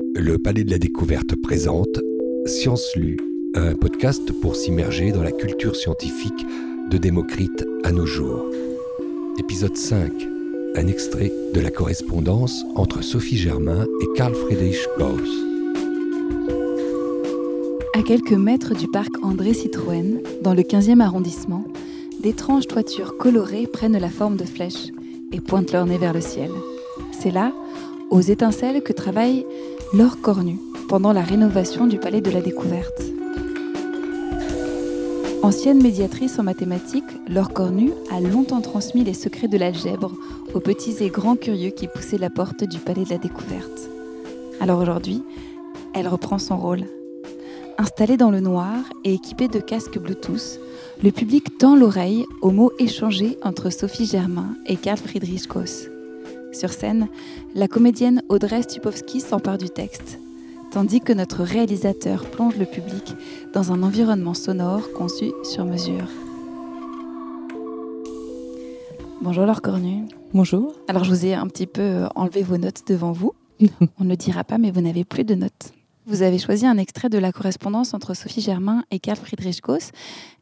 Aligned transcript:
Le 0.00 0.38
Palais 0.38 0.62
de 0.62 0.70
la 0.70 0.78
Découverte 0.78 1.34
présente 1.34 2.00
Science 2.46 2.94
Lue, 2.94 3.16
un 3.54 3.74
podcast 3.74 4.30
pour 4.40 4.54
s'immerger 4.54 5.10
dans 5.10 5.24
la 5.24 5.32
culture 5.32 5.74
scientifique 5.74 6.46
de 6.88 6.98
Démocrite 6.98 7.66
à 7.82 7.90
nos 7.90 8.06
jours. 8.06 8.44
Épisode 9.40 9.76
5. 9.76 10.12
Un 10.76 10.86
extrait 10.86 11.32
de 11.52 11.60
la 11.60 11.72
correspondance 11.72 12.64
entre 12.76 13.02
Sophie 13.02 13.36
Germain 13.36 13.86
et 14.00 14.16
Carl 14.16 14.34
Friedrich 14.36 14.78
Gauss. 14.98 15.28
À 17.94 18.02
quelques 18.02 18.30
mètres 18.30 18.76
du 18.76 18.86
parc 18.86 19.10
André 19.24 19.52
Citroën, 19.52 20.22
dans 20.42 20.54
le 20.54 20.62
15e 20.62 21.00
arrondissement, 21.00 21.64
d'étranges 22.20 22.68
toitures 22.68 23.16
colorées 23.16 23.66
prennent 23.66 23.98
la 23.98 24.10
forme 24.10 24.36
de 24.36 24.44
flèches 24.44 24.92
et 25.32 25.40
pointent 25.40 25.72
leur 25.72 25.86
nez 25.86 25.98
vers 25.98 26.14
le 26.14 26.20
ciel. 26.20 26.50
C'est 27.10 27.32
là, 27.32 27.52
aux 28.10 28.20
étincelles, 28.20 28.82
que 28.82 28.92
travaille 28.92 29.44
Laure 29.94 30.20
Cornu 30.20 30.58
pendant 30.86 31.14
la 31.14 31.22
rénovation 31.22 31.86
du 31.86 31.96
Palais 31.96 32.20
de 32.20 32.30
la 32.30 32.42
Découverte. 32.42 33.02
Ancienne 35.42 35.82
médiatrice 35.82 36.38
en 36.38 36.42
mathématiques, 36.42 37.04
Laure 37.26 37.54
Cornu 37.54 37.92
a 38.10 38.20
longtemps 38.20 38.60
transmis 38.60 39.02
les 39.02 39.14
secrets 39.14 39.48
de 39.48 39.56
l'algèbre 39.56 40.12
aux 40.52 40.60
petits 40.60 40.96
et 41.00 41.08
grands 41.08 41.36
curieux 41.36 41.70
qui 41.70 41.88
poussaient 41.88 42.18
la 42.18 42.28
porte 42.28 42.64
du 42.64 42.78
Palais 42.78 43.04
de 43.04 43.10
la 43.10 43.18
Découverte. 43.18 43.88
Alors 44.60 44.78
aujourd'hui, 44.78 45.22
elle 45.94 46.06
reprend 46.06 46.38
son 46.38 46.58
rôle. 46.58 46.84
Installée 47.78 48.18
dans 48.18 48.30
le 48.30 48.40
noir 48.40 48.74
et 49.04 49.14
équipée 49.14 49.48
de 49.48 49.58
casques 49.58 49.98
Bluetooth, 49.98 50.60
le 51.02 51.12
public 51.12 51.56
tend 51.56 51.76
l'oreille 51.76 52.26
aux 52.42 52.50
mots 52.50 52.72
échangés 52.78 53.38
entre 53.42 53.70
Sophie 53.70 54.06
Germain 54.06 54.54
et 54.66 54.76
Karl 54.76 54.98
Friedrich 54.98 55.48
Gauss. 55.48 55.88
Sur 56.52 56.72
scène, 56.72 57.08
la 57.54 57.68
comédienne 57.68 58.22
Audrey 58.28 58.62
Stupowski 58.62 59.20
s'empare 59.20 59.58
du 59.58 59.68
texte, 59.68 60.18
tandis 60.70 61.00
que 61.00 61.12
notre 61.12 61.42
réalisateur 61.42 62.24
plonge 62.30 62.56
le 62.56 62.64
public 62.64 63.14
dans 63.52 63.72
un 63.72 63.82
environnement 63.82 64.34
sonore 64.34 64.92
conçu 64.92 65.32
sur 65.44 65.64
mesure. 65.66 66.08
Bonjour 69.20 69.44
Laure 69.44 69.60
Cornu. 69.60 70.04
Bonjour. 70.32 70.74
Alors 70.88 71.04
je 71.04 71.10
vous 71.10 71.26
ai 71.26 71.34
un 71.34 71.46
petit 71.48 71.66
peu 71.66 71.82
euh, 71.82 72.08
enlevé 72.14 72.42
vos 72.42 72.56
notes 72.56 72.82
devant 72.86 73.12
vous. 73.12 73.34
On 73.98 74.04
ne 74.04 74.08
le 74.08 74.16
dira 74.16 74.42
pas, 74.42 74.56
mais 74.56 74.70
vous 74.70 74.80
n'avez 74.80 75.04
plus 75.04 75.24
de 75.24 75.34
notes. 75.34 75.72
Vous 76.06 76.22
avez 76.22 76.38
choisi 76.38 76.66
un 76.66 76.78
extrait 76.78 77.10
de 77.10 77.18
la 77.18 77.32
correspondance 77.32 77.92
entre 77.92 78.14
Sophie 78.14 78.40
Germain 78.40 78.84
et 78.90 78.98
Karl 78.98 79.18
Friedrich 79.18 79.60
Gauss. 79.60 79.90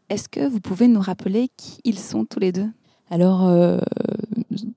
Est-ce 0.08 0.28
que 0.28 0.46
vous 0.46 0.60
pouvez 0.60 0.86
nous 0.86 1.00
rappeler 1.00 1.48
qui 1.56 1.80
ils 1.84 1.98
sont 1.98 2.24
tous 2.24 2.38
les 2.38 2.52
deux? 2.52 2.68
Alors, 3.10 3.46
euh, 3.46 3.78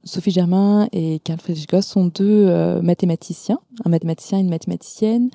Sophie 0.04 0.32
Germain 0.32 0.88
et 0.92 1.20
Karl 1.20 1.40
Friedrich 1.40 1.70
Gauss 1.70 1.86
sont 1.86 2.06
deux 2.06 2.48
euh, 2.48 2.82
mathématiciens, 2.82 3.60
un 3.86 3.90
mathématicien 3.90 4.38
et 4.38 4.42
une 4.42 4.50
mathématicienne. 4.50 5.30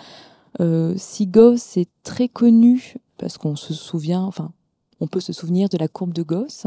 Si 0.97 1.27
Gauss 1.27 1.77
est 1.77 1.89
très 2.05 2.29
connu, 2.29 2.95
parce 3.19 3.39
qu'on 3.39 3.57
se 3.57 3.75
souvient, 3.75 4.23
enfin, 4.23 4.53
on 5.01 5.07
peut 5.07 5.21
se 5.21 5.33
souvenir 5.33 5.69
de 5.69 5.77
la 5.79 5.89
courbe 5.89 6.13
de 6.13 6.23
Gauss. 6.23 6.67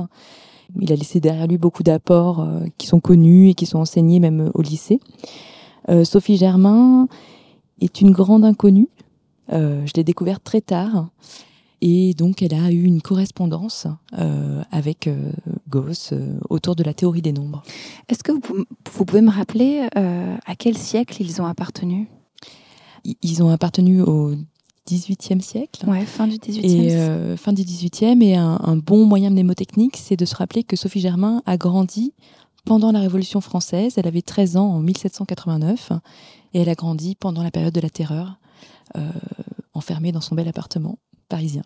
Il 0.79 0.91
a 0.91 0.95
laissé 0.95 1.19
derrière 1.19 1.47
lui 1.47 1.57
beaucoup 1.57 1.83
d'apports 1.83 2.41
euh, 2.41 2.65
qui 2.77 2.87
sont 2.87 2.99
connus 2.99 3.49
et 3.49 3.53
qui 3.53 3.65
sont 3.65 3.79
enseignés 3.79 4.19
même 4.19 4.51
au 4.53 4.61
lycée. 4.61 4.99
Euh, 5.89 6.03
Sophie 6.03 6.37
Germain 6.37 7.07
est 7.79 8.01
une 8.01 8.11
grande 8.11 8.43
inconnue. 8.43 8.89
Je 9.49 9.91
l'ai 9.95 10.03
découverte 10.03 10.43
très 10.43 10.59
tard. 10.59 11.07
Et 11.81 12.13
donc, 12.15 12.41
elle 12.41 12.53
a 12.55 12.71
eu 12.71 12.83
une 12.83 13.01
correspondance 13.01 13.85
euh, 14.17 14.63
avec 14.71 15.07
euh, 15.07 15.31
Gauss 15.69 16.09
euh, 16.11 16.39
autour 16.49 16.75
de 16.75 16.83
la 16.83 16.93
théorie 16.93 17.21
des 17.21 17.33
nombres. 17.33 17.61
Est-ce 18.09 18.23
que 18.23 18.31
vous, 18.31 18.39
pou- 18.39 18.65
vous 18.93 19.05
pouvez 19.05 19.21
me 19.21 19.29
rappeler 19.29 19.87
à 19.95 20.55
quel 20.57 20.77
siècle 20.77 21.17
ils 21.21 21.41
ont 21.41 21.45
appartenu? 21.45 22.09
Ils 23.21 23.43
ont 23.43 23.49
appartenu 23.49 24.01
au 24.01 24.33
XVIIIe 24.89 25.41
siècle. 25.41 25.85
Ouais, 25.87 26.05
fin 26.05 26.27
du 26.27 26.37
18e. 26.37 26.65
Et 26.65 26.95
euh, 26.95 27.37
fin 27.37 27.53
du 27.53 27.61
18e, 27.61 28.21
et 28.23 28.35
un, 28.35 28.59
un 28.63 28.75
bon 28.75 29.05
moyen 29.05 29.29
mnémotechnique, 29.29 29.97
c'est 29.97 30.15
de 30.17 30.25
se 30.25 30.35
rappeler 30.35 30.63
que 30.63 30.75
Sophie 30.75 30.99
Germain 31.01 31.41
a 31.45 31.57
grandi 31.57 32.13
pendant 32.65 32.91
la 32.91 32.99
Révolution 32.99 33.39
française. 33.39 33.93
Elle 33.97 34.07
avait 34.07 34.21
13 34.21 34.57
ans 34.57 34.67
en 34.73 34.79
1789, 34.79 35.91
et 36.53 36.61
elle 36.61 36.69
a 36.69 36.75
grandi 36.75 37.15
pendant 37.15 37.43
la 37.43 37.51
période 37.51 37.73
de 37.73 37.81
la 37.81 37.89
Terreur, 37.89 38.39
euh, 38.97 39.01
enfermée 39.73 40.11
dans 40.11 40.21
son 40.21 40.35
bel 40.35 40.47
appartement 40.47 40.97
parisien. 41.27 41.63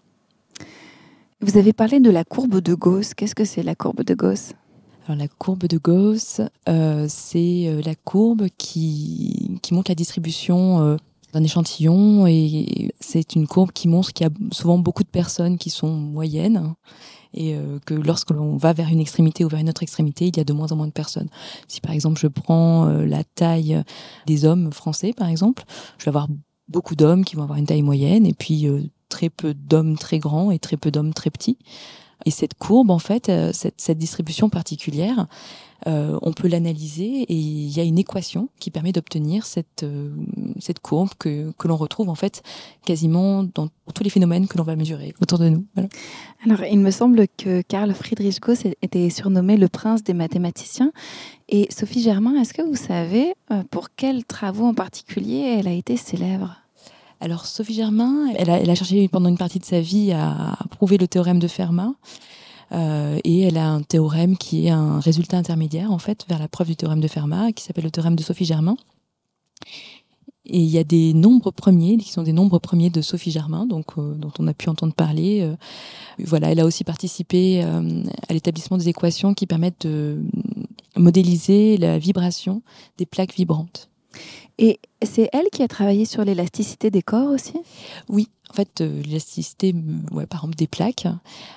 Vous 1.41 1.57
avez 1.57 1.73
parlé 1.73 1.99
de 1.99 2.11
la 2.11 2.23
courbe 2.23 2.59
de 2.59 2.75
Gauss. 2.75 3.13
Qu'est-ce 3.15 3.33
que 3.33 3.45
c'est 3.45 3.63
la 3.63 3.73
courbe 3.73 4.03
de 4.03 4.13
Gauss? 4.13 4.53
Alors 5.07 5.17
la 5.17 5.27
courbe 5.27 5.65
de 5.65 5.79
Gauss, 5.79 6.41
euh, 6.69 7.07
c'est 7.09 7.67
euh, 7.67 7.81
la 7.83 7.95
courbe 7.95 8.47
qui, 8.57 9.59
montre 9.71 9.89
la 9.89 9.95
distribution 9.95 10.81
euh, 10.81 10.97
d'un 11.33 11.43
échantillon 11.43 12.27
et 12.27 12.93
c'est 12.99 13.35
une 13.35 13.47
courbe 13.47 13.71
qui 13.71 13.87
montre 13.87 14.13
qu'il 14.13 14.27
y 14.27 14.29
a 14.29 14.33
souvent 14.53 14.77
beaucoup 14.77 15.03
de 15.03 15.09
personnes 15.09 15.57
qui 15.57 15.71
sont 15.71 15.91
moyennes 15.91 16.75
et 17.33 17.57
que 17.85 17.93
lorsque 17.93 18.31
l'on 18.31 18.57
va 18.57 18.73
vers 18.73 18.89
une 18.89 18.99
extrémité 18.99 19.45
ou 19.45 19.47
vers 19.47 19.61
une 19.61 19.69
autre 19.69 19.83
extrémité, 19.83 20.27
il 20.27 20.35
y 20.35 20.41
a 20.41 20.43
de 20.43 20.51
moins 20.51 20.69
en 20.73 20.75
moins 20.75 20.87
de 20.87 20.91
personnes. 20.91 21.29
Si 21.69 21.79
par 21.79 21.93
exemple 21.93 22.19
je 22.19 22.27
prends 22.27 22.87
la 22.89 23.23
taille 23.23 23.81
des 24.27 24.43
hommes 24.43 24.73
français 24.73 25.13
par 25.13 25.29
exemple, 25.29 25.63
je 25.97 26.03
vais 26.03 26.09
avoir 26.09 26.27
beaucoup 26.67 26.97
d'hommes 26.97 27.23
qui 27.23 27.37
vont 27.37 27.43
avoir 27.43 27.57
une 27.57 27.65
taille 27.65 27.83
moyenne 27.83 28.25
et 28.25 28.33
puis 28.33 28.67
très 29.11 29.29
peu 29.29 29.53
d'hommes 29.53 29.97
très 29.97 30.17
grands 30.17 30.49
et 30.49 30.57
très 30.57 30.77
peu 30.77 30.89
d'hommes 30.89 31.13
très 31.13 31.29
petits. 31.29 31.57
Et 32.25 32.31
cette 32.31 32.53
courbe, 32.53 32.91
en 32.91 32.99
fait, 32.99 33.29
euh, 33.29 33.51
cette, 33.53 33.79
cette 33.79 33.97
distribution 33.97 34.49
particulière, 34.49 35.27
euh, 35.87 36.19
on 36.21 36.31
peut 36.33 36.47
l'analyser 36.47 37.23
et 37.23 37.33
il 37.33 37.75
y 37.75 37.79
a 37.79 37.83
une 37.83 37.97
équation 37.97 38.49
qui 38.59 38.69
permet 38.69 38.91
d'obtenir 38.91 39.47
cette, 39.47 39.81
euh, 39.81 40.11
cette 40.59 40.79
courbe 40.79 41.09
que, 41.17 41.51
que 41.57 41.67
l'on 41.67 41.75
retrouve 41.75 42.09
en 42.09 42.15
fait 42.15 42.43
quasiment 42.85 43.43
dans 43.43 43.67
tous 43.95 44.03
les 44.03 44.11
phénomènes 44.11 44.47
que 44.47 44.59
l'on 44.59 44.63
va 44.63 44.75
mesurer 44.75 45.15
autour 45.19 45.39
de 45.39 45.49
nous. 45.49 45.65
Voilà. 45.73 45.89
Alors, 46.45 46.63
il 46.71 46.79
me 46.79 46.91
semble 46.91 47.25
que 47.35 47.61
Karl 47.61 47.91
Friedrich 47.93 48.39
Gauss 48.39 48.65
était 48.83 49.09
surnommé 49.09 49.57
le 49.57 49.67
prince 49.69 50.03
des 50.03 50.13
mathématiciens. 50.13 50.91
Et 51.49 51.67
Sophie 51.71 52.01
Germain, 52.03 52.39
est-ce 52.39 52.53
que 52.53 52.61
vous 52.61 52.75
savez 52.75 53.33
pour 53.71 53.89
quels 53.95 54.23
travaux 54.23 54.65
en 54.65 54.73
particulier 54.73 55.57
elle 55.59 55.67
a 55.67 55.73
été 55.73 55.97
célèbre? 55.97 56.60
Alors 57.21 57.45
Sophie 57.45 57.75
Germain, 57.75 58.33
elle 58.35 58.49
a, 58.49 58.59
elle 58.59 58.69
a 58.69 58.75
cherché 58.75 59.07
pendant 59.07 59.29
une 59.29 59.37
partie 59.37 59.59
de 59.59 59.65
sa 59.65 59.79
vie 59.79 60.11
à, 60.11 60.57
prouver 60.71 60.97
le 60.97 61.07
théorème 61.07 61.39
de 61.39 61.47
Fermat. 61.47 61.93
Euh, 62.73 63.19
et 63.23 63.41
elle 63.41 63.57
a 63.57 63.69
un 63.69 63.81
théorème 63.81 64.37
qui 64.37 64.67
est 64.67 64.69
un 64.69 64.99
résultat 64.99 65.37
intermédiaire 65.37 65.91
en 65.91 65.97
fait 65.97 66.25
vers 66.29 66.39
la 66.39 66.47
preuve 66.47 66.67
du 66.67 66.75
théorème 66.75 67.01
de 67.01 67.07
Fermat 67.07 67.51
qui 67.51 67.63
s'appelle 67.63 67.83
le 67.83 67.91
théorème 67.91 68.15
de 68.15 68.23
Sophie 68.23 68.45
Germain. 68.45 68.75
Et 70.45 70.59
il 70.59 70.69
y 70.69 70.79
a 70.79 70.83
des 70.83 71.13
nombres 71.13 71.51
premiers 71.51 71.97
qui 71.97 72.11
sont 72.11 72.23
des 72.23 72.33
nombres 72.33 72.57
premiers 72.57 72.89
de 72.89 73.01
Sophie 73.01 73.31
Germain, 73.31 73.67
donc 73.67 73.97
euh, 73.97 74.15
dont 74.15 74.31
on 74.39 74.47
a 74.47 74.53
pu 74.53 74.69
entendre 74.69 74.93
parler. 74.93 75.41
Euh, 75.41 75.55
voilà, 76.19 76.51
elle 76.51 76.59
a 76.59 76.65
aussi 76.65 76.83
participé 76.83 77.63
euh, 77.63 78.03
à 78.27 78.33
l'établissement 78.33 78.77
des 78.77 78.89
équations 78.89 79.35
qui 79.35 79.45
permettent 79.45 79.85
de 79.85 80.23
modéliser 80.97 81.77
la 81.77 81.99
vibration 81.99 82.63
des 82.97 83.05
plaques 83.05 83.35
vibrantes. 83.35 83.89
Et 84.57 84.79
c'est 85.03 85.29
elle 85.33 85.49
qui 85.51 85.63
a 85.63 85.67
travaillé 85.67 86.05
sur 86.05 86.23
l'élasticité 86.23 86.91
des 86.91 87.01
corps 87.01 87.31
aussi? 87.31 87.53
Oui, 88.09 88.27
en 88.49 88.53
fait, 88.53 88.81
euh, 88.81 89.01
l'élasticité, 89.03 89.73
par 90.29 90.41
exemple 90.41 90.55
des 90.55 90.67
plaques, 90.67 91.07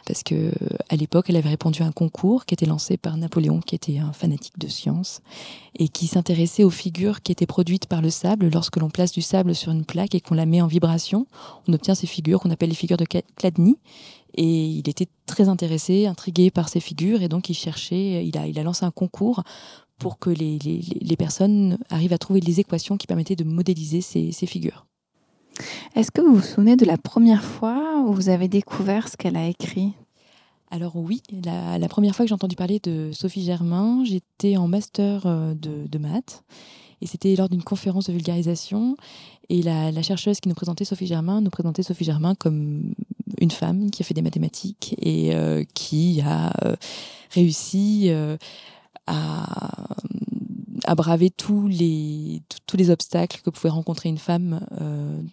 parce 0.07 0.23
que 0.23 0.35
euh, 0.35 0.51
à 0.89 0.97
l'époque, 0.97 1.27
elle 1.29 1.37
avait 1.37 1.49
répondu 1.49 1.83
à 1.83 1.87
un 1.87 1.93
concours 1.93 2.47
qui 2.47 2.55
était 2.55 2.67
lancé 2.67 2.97
par 2.97 3.17
Napoléon, 3.17 3.61
qui 3.61 3.75
était 3.75 3.99
un 3.99 4.13
fanatique 4.13 4.59
de 4.59 4.69
science, 4.69 5.21
et 5.77 5.89
qui 5.89 6.07
s'intéressait 6.07 6.65
aux 6.65 6.71
figures 6.71 7.23
qui 7.23 7.33
étaient 7.33 7.47
produites 7.47 7.87
par 7.87 8.01
le 8.01 8.11
sable. 8.11 8.49
Lorsque 8.53 8.77
l'on 8.77 8.91
place 8.91 9.13
du 9.13 9.23
sable 9.23 9.55
sur 9.55 9.73
une 9.73 9.85
plaque 9.85 10.15
et 10.15 10.21
qu'on 10.21 10.37
la 10.37 10.47
met 10.47 10.61
en 10.61 10.69
vibration, 10.69 11.27
on 11.67 11.73
obtient 11.73 11.95
ces 11.95 12.07
figures 12.07 12.41
qu'on 12.41 12.51
appelle 12.51 12.69
les 12.71 12.77
figures 12.77 12.97
de 12.97 13.07
Chladni. 13.37 13.77
Et 14.37 14.67
il 14.67 14.89
était 14.89 15.09
très 15.27 15.49
intéressé, 15.49 16.07
intrigué 16.07 16.51
par 16.51 16.69
ces 16.69 16.81
figures, 16.81 17.23
et 17.23 17.29
donc 17.29 17.49
il 17.49 17.55
cherchait, 17.55 18.27
il 18.27 18.37
a, 18.37 18.47
il 18.47 18.59
a 18.59 18.63
lancé 18.63 18.85
un 18.85 18.91
concours 18.91 19.43
pour 19.99 20.19
que 20.19 20.31
les, 20.31 20.59
les, 20.59 20.81
les 21.01 21.17
personnes 21.17 21.79
arrivent 21.89 22.13
à 22.13 22.19
trouver 22.19 22.41
les 22.41 22.59
équations 22.59 22.97
qui 22.97 23.07
permettaient 23.07 23.37
de 23.37 23.45
modéliser 23.45 24.01
ces, 24.01 24.33
ces 24.33 24.47
figures. 24.47 24.87
Est-ce 25.95 26.11
que 26.11 26.21
vous 26.21 26.35
vous 26.35 26.43
souvenez 26.43 26.75
de 26.75 26.85
la 26.85 26.99
première 26.99 27.45
fois 27.45 28.03
où 28.05 28.13
vous 28.13 28.29
avez 28.29 28.49
découvert 28.49 29.09
ce 29.09 29.17
qu'elle 29.17 29.37
a 29.37 29.47
écrit? 29.47 29.93
Alors 30.73 30.97
oui, 30.97 31.23
la, 31.45 31.79
la 31.79 31.89
première 31.89 32.17
fois 32.17 32.25
que 32.25 32.29
j'ai 32.29 32.35
entendu 32.35 32.57
parler 32.57 32.81
de 32.83 33.11
Sophie 33.13 33.45
Germain, 33.45 34.03
j'étais 34.05 34.57
en 34.57 34.67
master 34.67 35.27
euh, 35.27 35.55
de, 35.55 35.87
de 35.87 35.99
maths. 35.99 36.43
Et 37.01 37.07
c'était 37.07 37.37
lors 37.37 37.49
d'une 37.49 37.63
conférence 37.63 38.07
de 38.07 38.13
vulgarisation. 38.13 38.97
Et 39.49 39.63
la, 39.63 39.93
la 39.93 40.03
chercheuse 40.03 40.41
qui 40.41 40.49
nous 40.49 40.55
présentait 40.57 40.85
Sophie 40.85 41.07
Germain 41.07 41.41
nous 41.41 41.51
présentait 41.51 41.85
Sophie 41.85 42.05
Germain 42.05 42.35
comme 42.35 42.95
une 43.41 43.51
femme 43.51 43.91
qui 43.91 44.03
a 44.03 44.05
fait 44.05 44.15
des 44.15 44.23
mathématiques 44.23 44.95
et 44.99 45.35
euh, 45.35 45.65
qui 45.75 46.21
a 46.21 46.53
euh, 46.65 46.77
réussi 47.31 48.07
euh, 48.09 48.37
à, 49.07 49.95
à 50.85 50.95
braver 50.95 51.31
tous 51.31 51.67
les, 51.69 52.43
tous- 52.67 52.77
les 52.77 52.91
obstacles 52.91 53.41
que 53.43 53.51
pouvait 53.51 53.69
rencontrer 53.69 54.09
une 54.09 54.19
femme 54.19 54.61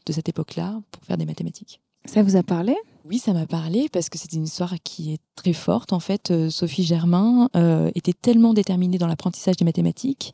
de 0.05 0.13
cette 0.13 0.29
époque-là 0.29 0.81
pour 0.91 1.03
faire 1.03 1.17
des 1.17 1.25
mathématiques. 1.25 1.81
Ça 2.05 2.23
vous 2.23 2.35
a 2.35 2.43
parlé? 2.43 2.75
Oui, 3.05 3.19
ça 3.19 3.33
m'a 3.33 3.45
parlé 3.45 3.87
parce 3.91 4.09
que 4.09 4.17
c'est 4.17 4.33
une 4.33 4.43
histoire 4.43 4.75
qui 4.83 5.13
est 5.13 5.21
très 5.35 5.53
forte. 5.53 5.93
En 5.93 5.99
fait, 5.99 6.49
Sophie 6.49 6.83
Germain 6.83 7.49
était 7.95 8.13
tellement 8.13 8.53
déterminée 8.53 8.97
dans 8.97 9.07
l'apprentissage 9.07 9.55
des 9.57 9.65
mathématiques 9.65 10.33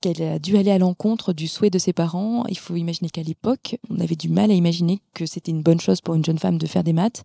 qu'elle 0.00 0.22
a 0.22 0.38
dû 0.38 0.56
aller 0.56 0.70
à 0.70 0.78
l'encontre 0.78 1.32
du 1.32 1.46
souhait 1.48 1.70
de 1.70 1.78
ses 1.78 1.92
parents. 1.92 2.44
Il 2.48 2.58
faut 2.58 2.76
imaginer 2.76 3.10
qu'à 3.10 3.22
l'époque, 3.22 3.76
on 3.90 4.00
avait 4.00 4.16
du 4.16 4.28
mal 4.28 4.50
à 4.50 4.54
imaginer 4.54 5.00
que 5.14 5.26
c'était 5.26 5.50
une 5.50 5.62
bonne 5.62 5.80
chose 5.80 6.00
pour 6.00 6.14
une 6.14 6.24
jeune 6.24 6.38
femme 6.38 6.58
de 6.58 6.66
faire 6.66 6.84
des 6.84 6.92
maths. 6.92 7.24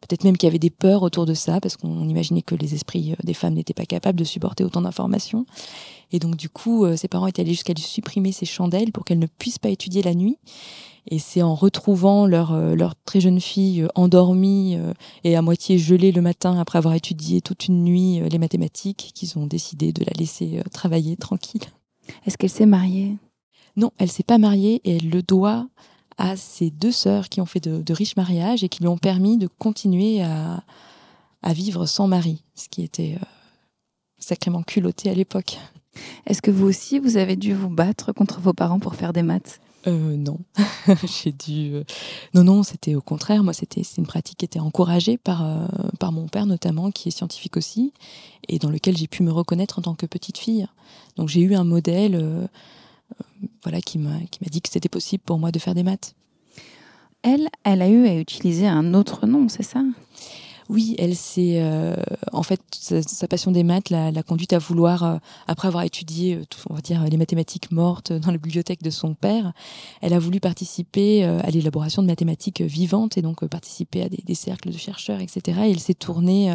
Peut-être 0.00 0.24
même 0.24 0.36
qu'il 0.36 0.48
y 0.48 0.50
avait 0.50 0.58
des 0.58 0.70
peurs 0.70 1.02
autour 1.02 1.26
de 1.26 1.34
ça, 1.34 1.60
parce 1.60 1.76
qu'on 1.76 2.08
imaginait 2.08 2.42
que 2.42 2.56
les 2.56 2.74
esprits 2.74 3.12
euh, 3.12 3.16
des 3.22 3.34
femmes 3.34 3.54
n'étaient 3.54 3.72
pas 3.72 3.86
capables 3.86 4.18
de 4.18 4.24
supporter 4.24 4.64
autant 4.64 4.82
d'informations. 4.82 5.46
Et 6.10 6.18
donc, 6.18 6.36
du 6.36 6.48
coup, 6.48 6.84
euh, 6.84 6.96
ses 6.96 7.08
parents 7.08 7.28
étaient 7.28 7.42
allés 7.42 7.52
jusqu'à 7.52 7.72
lui 7.72 7.82
supprimer 7.82 8.32
ses 8.32 8.46
chandelles 8.46 8.90
pour 8.90 9.04
qu'elle 9.04 9.20
ne 9.20 9.26
puisse 9.26 9.58
pas 9.58 9.68
étudier 9.68 10.02
la 10.02 10.14
nuit. 10.14 10.38
Et 11.08 11.18
c'est 11.18 11.42
en 11.42 11.54
retrouvant 11.54 12.26
leur, 12.26 12.52
euh, 12.52 12.74
leur 12.74 12.94
très 13.04 13.20
jeune 13.20 13.40
fille 13.40 13.86
endormie 13.94 14.76
et 15.24 15.36
à 15.36 15.42
moitié 15.42 15.78
gelée 15.78 16.12
le 16.12 16.22
matin 16.22 16.58
après 16.58 16.78
avoir 16.78 16.94
étudié 16.94 17.40
toute 17.40 17.66
une 17.66 17.82
nuit 17.82 18.20
les 18.28 18.38
mathématiques 18.38 19.10
qu'ils 19.14 19.36
ont 19.38 19.46
décidé 19.46 19.92
de 19.92 20.04
la 20.04 20.12
laisser 20.16 20.60
travailler 20.72 21.16
tranquille. 21.16 21.62
Est-ce 22.26 22.36
qu'elle 22.36 22.50
s'est 22.50 22.66
mariée? 22.66 23.16
Non, 23.76 23.90
elle 23.98 24.10
s'est 24.10 24.22
pas 24.22 24.38
mariée 24.38 24.80
et 24.84 24.96
elle 24.96 25.08
le 25.08 25.22
doit 25.22 25.68
à 26.18 26.36
ses 26.36 26.70
deux 26.70 26.92
sœurs 26.92 27.28
qui 27.28 27.40
ont 27.40 27.46
fait 27.46 27.60
de, 27.60 27.92
riches 27.92 28.16
mariages 28.16 28.62
et 28.62 28.68
qui 28.68 28.80
lui 28.80 28.88
ont 28.88 28.98
permis 28.98 29.38
de 29.38 29.46
continuer 29.46 30.22
à, 30.22 30.62
vivre 31.52 31.86
sans 31.86 32.06
mari, 32.06 32.44
ce 32.54 32.68
qui 32.68 32.82
était 32.82 33.16
euh, 33.20 33.24
sacrément 34.18 34.62
culotté 34.62 35.10
à 35.10 35.14
l'époque. 35.14 35.58
Est-ce 36.26 36.40
que 36.40 36.50
vous 36.50 36.66
aussi, 36.66 36.98
vous 36.98 37.16
avez 37.16 37.36
dû 37.36 37.52
vous 37.52 37.68
battre 37.68 38.12
contre 38.12 38.40
vos 38.40 38.52
parents 38.52 38.78
pour 38.78 38.94
faire 38.94 39.12
des 39.12 39.22
maths? 39.22 39.60
Euh, 39.86 40.16
non, 40.16 40.38
j'ai 41.04 41.32
dû. 41.32 41.74
Euh, 41.74 41.84
non, 42.34 42.44
non, 42.44 42.62
c'était 42.62 42.94
au 42.94 43.00
contraire. 43.00 43.42
Moi, 43.42 43.52
c'était 43.52 43.82
une 43.98 44.06
pratique 44.06 44.38
qui 44.38 44.44
était 44.44 44.60
encouragée 44.60 45.18
par 45.18 45.68
par 45.98 46.12
mon 46.12 46.28
père 46.28 46.46
notamment, 46.46 46.90
qui 46.90 47.08
est 47.08 47.12
scientifique 47.12 47.56
aussi, 47.56 47.92
et 48.48 48.58
dans 48.58 48.70
lequel 48.70 48.96
j'ai 48.96 49.06
pu 49.08 49.22
me 49.22 49.32
reconnaître 49.32 49.78
en 49.78 49.82
tant 49.82 49.94
que 49.94 50.06
petite 50.06 50.38
fille. 50.38 50.66
Donc 51.16 51.28
j'ai 51.28 51.40
eu 51.40 51.54
un 51.54 51.64
modèle 51.64 52.48
voilà, 53.62 53.80
qui 53.80 53.98
m'a 53.98 54.18
dit 54.50 54.60
que 54.60 54.68
c'était 54.68 54.88
possible 54.88 55.22
pour 55.24 55.38
moi 55.38 55.50
de 55.50 55.58
faire 55.58 55.74
des 55.74 55.82
maths. 55.82 56.14
Elle, 57.22 57.48
elle 57.62 57.82
a 57.82 57.88
eu 57.88 58.06
à 58.06 58.16
utiliser 58.16 58.66
un 58.66 58.94
autre 58.94 59.26
nom, 59.26 59.48
c'est 59.48 59.62
ça? 59.62 59.82
Oui, 60.68 60.94
elle 60.98 61.16
s'est, 61.16 61.60
euh, 61.62 61.94
en 62.32 62.42
fait, 62.42 62.60
sa, 62.70 63.28
passion 63.28 63.50
des 63.50 63.62
maths 63.62 63.90
l'a 63.90 64.22
conduite 64.22 64.52
à 64.52 64.58
vouloir, 64.58 65.02
euh, 65.02 65.16
après 65.46 65.68
avoir 65.68 65.84
étudié, 65.84 66.36
euh, 66.36 66.44
on 66.70 66.74
va 66.74 66.80
dire, 66.80 67.04
les 67.04 67.16
mathématiques 67.16 67.70
mortes 67.70 68.12
dans 68.12 68.30
la 68.30 68.38
bibliothèque 68.38 68.82
de 68.82 68.90
son 68.90 69.14
père, 69.14 69.52
elle 70.00 70.12
a 70.12 70.18
voulu 70.18 70.40
participer 70.40 71.24
à 71.24 71.50
l'élaboration 71.50 72.02
de 72.02 72.06
mathématiques 72.06 72.60
vivantes 72.60 73.16
et 73.16 73.22
donc 73.22 73.44
participer 73.46 74.02
à 74.02 74.08
des, 74.08 74.22
des, 74.24 74.34
cercles 74.34 74.70
de 74.70 74.78
chercheurs, 74.78 75.20
etc. 75.20 75.60
Et 75.66 75.70
elle 75.70 75.80
s'est 75.80 75.94
tournée, 75.94 76.54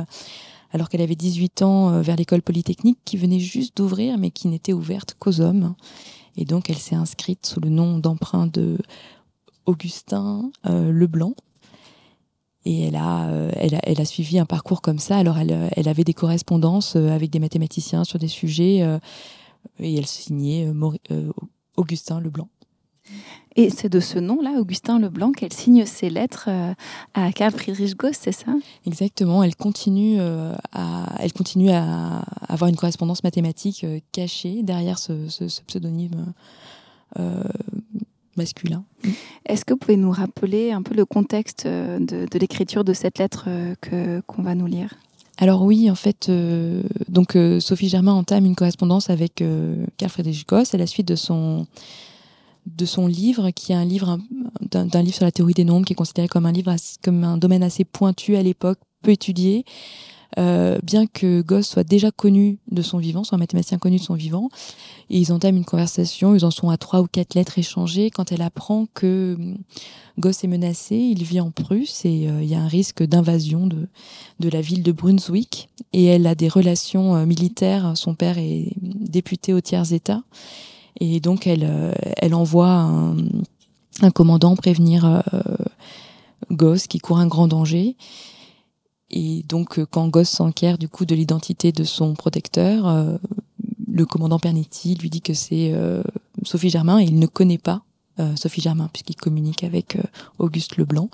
alors 0.71 0.89
qu'elle 0.89 1.01
avait 1.01 1.15
18 1.15 1.61
ans, 1.61 2.01
vers 2.01 2.15
l'école 2.15 2.41
polytechnique 2.41 2.99
qui 3.05 3.17
venait 3.17 3.39
juste 3.39 3.77
d'ouvrir, 3.77 4.17
mais 4.17 4.31
qui 4.31 4.47
n'était 4.47 4.73
ouverte 4.73 5.15
qu'aux 5.19 5.41
hommes. 5.41 5.75
Et 6.37 6.45
donc, 6.45 6.69
elle 6.69 6.77
s'est 6.77 6.95
inscrite 6.95 7.45
sous 7.45 7.59
le 7.59 7.69
nom 7.69 7.97
d'emprunt 7.99 8.47
de 8.47 8.77
Augustin 9.67 10.51
euh, 10.65 10.91
Leblanc. 10.91 11.33
Et 12.67 12.83
elle 12.83 12.95
a, 12.95 13.27
euh, 13.29 13.49
elle, 13.55 13.75
a, 13.75 13.79
elle 13.83 14.01
a 14.01 14.05
suivi 14.05 14.39
un 14.39 14.45
parcours 14.45 14.81
comme 14.81 14.99
ça. 14.99 15.17
Alors, 15.17 15.37
elle, 15.37 15.69
elle 15.75 15.87
avait 15.87 16.03
des 16.03 16.13
correspondances 16.13 16.95
euh, 16.95 17.09
avec 17.09 17.29
des 17.29 17.39
mathématiciens 17.39 18.03
sur 18.03 18.19
des 18.19 18.27
sujets 18.27 18.85
et 19.79 19.95
elle 19.95 20.05
signait 20.05 20.71
Augustin 21.75 22.19
Leblanc. 22.19 22.49
Et 23.55 23.71
c'est 23.71 23.89
de 23.89 23.99
ce 23.99 24.19
nom-là, 24.19 24.59
Augustin 24.59 24.99
Leblanc, 24.99 25.31
qu'elle 25.31 25.53
signe 25.53 25.85
ses 25.85 26.11
lettres 26.11 26.45
euh, 26.47 26.73
à 27.15 27.31
Karl 27.31 27.51
Friedrich 27.51 27.95
Gauss, 27.95 28.17
c'est 28.19 28.31
ça? 28.31 28.53
Exactement. 28.85 29.41
Elle 29.41 29.55
continue, 29.55 30.19
euh, 30.19 30.53
à, 30.73 31.15
elle 31.19 31.33
continue 31.33 31.71
à 31.71 32.21
avoir 32.47 32.69
une 32.69 32.75
correspondance 32.75 33.23
mathématique 33.23 33.83
euh, 33.83 33.99
cachée 34.11 34.61
derrière 34.61 34.99
ce, 34.99 35.13
pseudonyme 35.65 36.33
masculin. 38.35 38.83
Est-ce 39.45 39.65
que 39.65 39.73
vous 39.73 39.79
pouvez 39.79 39.97
nous 39.97 40.11
rappeler 40.11 40.71
un 40.71 40.81
peu 40.81 40.93
le 40.93 41.05
contexte 41.05 41.65
de, 41.67 42.37
l'écriture 42.37 42.83
de 42.83 42.93
cette 42.93 43.17
lettre 43.17 43.47
que 43.81 44.21
qu'on 44.21 44.41
va 44.41 44.55
nous 44.55 44.67
lire? 44.67 44.93
Alors 45.37 45.61
oui, 45.61 45.89
en 45.89 45.95
fait, 45.95 46.31
donc 47.09 47.37
Sophie 47.59 47.89
Germain 47.89 48.13
entame 48.13 48.45
une 48.45 48.55
correspondance 48.55 49.09
avec 49.09 49.43
Karl 49.97 50.11
Friedrich 50.11 50.47
Gauss 50.47 50.73
à 50.73 50.77
la 50.77 50.87
suite 50.87 51.07
de 51.07 51.15
son 51.15 51.67
de 52.75 52.85
son 52.85 53.07
livre, 53.07 53.51
qui 53.51 53.71
est 53.71 53.75
un 53.75 53.85
livre 53.85 54.19
livre 54.71 55.15
sur 55.15 55.25
la 55.25 55.31
théorie 55.31 55.53
des 55.53 55.63
nombres, 55.63 55.85
qui 55.85 55.93
est 55.93 55.95
considéré 55.95 56.27
comme 56.27 56.45
un 56.45 56.51
livre 56.51 56.75
comme 57.03 57.23
un 57.23 57.37
domaine 57.37 57.63
assez 57.63 57.85
pointu 57.85 58.35
à 58.35 58.43
l'époque, 58.43 58.79
peu 59.01 59.11
étudié. 59.11 59.65
Euh, 60.37 60.77
bien 60.83 61.07
que 61.07 61.41
Gauss 61.41 61.67
soit 61.67 61.83
déjà 61.83 62.11
connu 62.11 62.59
de 62.69 62.81
son 62.81 62.97
vivant, 62.97 63.23
soit 63.23 63.37
un 63.37 63.39
mathématicien 63.39 63.77
connu 63.77 63.97
de 63.97 64.03
son 64.03 64.13
vivant, 64.13 64.49
ils 65.09 65.31
entament 65.31 65.57
une 65.57 65.65
conversation, 65.65 66.35
ils 66.35 66.45
en 66.45 66.51
sont 66.51 66.69
à 66.69 66.77
trois 66.77 67.01
ou 67.01 67.07
quatre 67.07 67.33
lettres 67.33 67.57
échangées. 67.57 68.11
Quand 68.11 68.31
elle 68.31 68.41
apprend 68.41 68.87
que 68.93 69.35
hum, 69.37 69.57
Gauss 70.19 70.43
est 70.43 70.47
menacé, 70.47 70.95
il 70.95 71.23
vit 71.23 71.39
en 71.39 71.51
Prusse 71.51 72.03
et 72.05 72.27
euh, 72.27 72.43
il 72.43 72.49
y 72.49 72.55
a 72.55 72.61
un 72.61 72.67
risque 72.67 73.03
d'invasion 73.03 73.67
de, 73.67 73.87
la 74.49 74.61
ville 74.61 74.83
de 74.83 74.91
Brunswick. 74.91 75.69
Et 75.93 76.05
elle 76.05 76.27
a 76.27 76.35
des 76.35 76.49
relations 76.49 77.15
euh, 77.15 77.25
militaires, 77.25 77.93
son 77.95 78.13
père 78.13 78.37
est 78.37 78.73
député 78.81 79.53
au 79.53 79.61
tiers-État. 79.61 80.23
Et 80.99 81.19
donc, 81.19 81.45
elle, 81.45 81.93
elle 82.17 82.33
envoie 82.33 82.71
un, 82.71 83.15
un 84.01 84.09
commandant 84.09 84.55
prévenir 84.55 85.21
Goss 86.49 86.87
qui 86.87 86.97
court 86.97 87.19
un 87.19 87.27
grand 87.27 87.47
danger. 87.47 87.95
Et 89.09 89.43
donc, 89.47 89.79
euh, 89.79 89.85
quand 89.89 90.07
Goss 90.07 90.29
s'enquiert 90.29 90.77
du 90.77 90.89
coup 90.89 91.05
de 91.05 91.15
l'identité 91.15 91.71
de 91.71 91.83
son 91.83 92.13
protecteur, 92.13 93.17
le 93.87 94.05
commandant 94.05 94.39
Pernetti 94.39 94.95
lui 94.95 95.09
dit 95.09 95.21
que 95.21 95.33
c'est 95.33 95.73
Sophie 96.43 96.69
Germain 96.69 96.99
et 96.99 97.03
il 97.03 97.19
ne 97.19 97.27
connaît 97.27 97.57
pas 97.57 97.83
Sophie 98.35 98.61
Germain 98.61 98.89
puisqu'il 98.91 99.15
communique 99.15 99.63
avec 99.63 99.97
Auguste 100.39 100.77
Leblanc. 100.77 101.09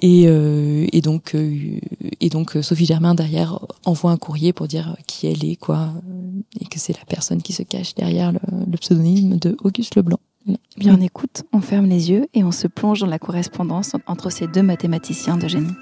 Et, 0.00 0.24
euh, 0.26 0.86
et 0.92 1.00
donc, 1.00 1.34
euh, 1.34 1.78
et 2.20 2.30
donc 2.30 2.56
euh, 2.56 2.62
Sophie 2.62 2.86
Germain 2.86 3.14
derrière 3.14 3.60
envoie 3.84 4.10
un 4.10 4.16
courrier 4.16 4.52
pour 4.52 4.66
dire 4.66 4.96
qui 5.06 5.26
elle 5.26 5.44
est, 5.44 5.56
quoi, 5.56 5.90
et 6.60 6.64
que 6.64 6.78
c'est 6.78 6.96
la 6.96 7.04
personne 7.04 7.42
qui 7.42 7.52
se 7.52 7.62
cache 7.62 7.94
derrière 7.94 8.32
le, 8.32 8.76
pseudonyme 8.78 9.36
de 9.36 9.56
Auguste 9.62 9.96
Leblanc. 9.96 10.18
Bien, 10.76 10.96
on 10.98 11.00
écoute, 11.00 11.44
on 11.52 11.60
ferme 11.60 11.86
les 11.86 12.10
yeux 12.10 12.26
et 12.34 12.42
on 12.42 12.50
se 12.50 12.66
plonge 12.66 13.00
dans 13.00 13.06
la 13.06 13.20
correspondance 13.20 13.92
entre 14.06 14.30
ces 14.30 14.48
deux 14.48 14.62
mathématiciens 14.62 15.36
de 15.36 15.46
génie. 15.46 15.74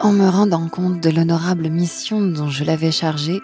En 0.00 0.12
me 0.12 0.28
rendant 0.28 0.68
compte 0.68 1.00
de 1.00 1.10
l'honorable 1.10 1.68
mission 1.70 2.20
dont 2.20 2.48
je 2.48 2.62
l'avais 2.62 2.92
chargé, 2.92 3.40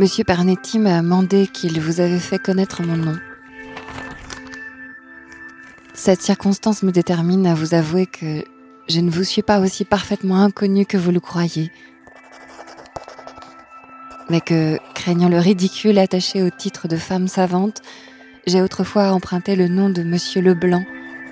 Monsieur 0.00 0.24
Pernetti 0.24 0.80
m'a 0.80 1.00
demandé 1.00 1.46
qu'il 1.46 1.80
vous 1.80 2.00
avait 2.00 2.18
fait 2.18 2.40
connaître 2.40 2.82
mon 2.82 2.96
nom. 2.96 3.16
Cette 5.94 6.20
circonstance 6.20 6.82
me 6.82 6.90
détermine 6.90 7.46
à 7.46 7.54
vous 7.54 7.74
avouer 7.74 8.06
que 8.06 8.42
je 8.88 9.00
ne 9.00 9.10
vous 9.10 9.22
suis 9.22 9.42
pas 9.42 9.60
aussi 9.60 9.84
parfaitement 9.84 10.42
inconnue 10.42 10.84
que 10.84 10.96
vous 10.96 11.12
le 11.12 11.20
croyez, 11.20 11.70
mais 14.30 14.40
que, 14.40 14.78
craignant 14.94 15.28
le 15.28 15.38
ridicule 15.38 15.98
attaché 15.98 16.42
au 16.42 16.50
titre 16.50 16.88
de 16.88 16.96
femme 16.96 17.28
savante, 17.28 17.82
j'ai 18.48 18.62
autrefois 18.62 19.12
emprunté 19.12 19.54
le 19.54 19.68
nom 19.68 19.90
de 19.90 20.02
Monsieur 20.02 20.42
Leblanc 20.42 20.84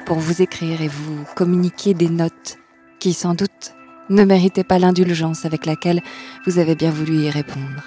pour 0.05 0.19
vous 0.19 0.41
écrire 0.41 0.83
et 0.83 0.89
vous 0.89 1.25
communiquer 1.35 1.95
des 1.95 2.09
notes 2.09 2.59
qui, 3.01 3.13
sans 3.13 3.35
doute, 3.35 3.76
ne 4.11 4.25
méritaient 4.25 4.65
pas 4.65 4.79
l'indulgence 4.79 5.45
avec 5.45 5.67
laquelle 5.67 6.03
vous 6.47 6.59
avez 6.59 6.75
bien 6.75 6.91
voulu 6.91 7.25
y 7.25 7.31
répondre. 7.31 7.85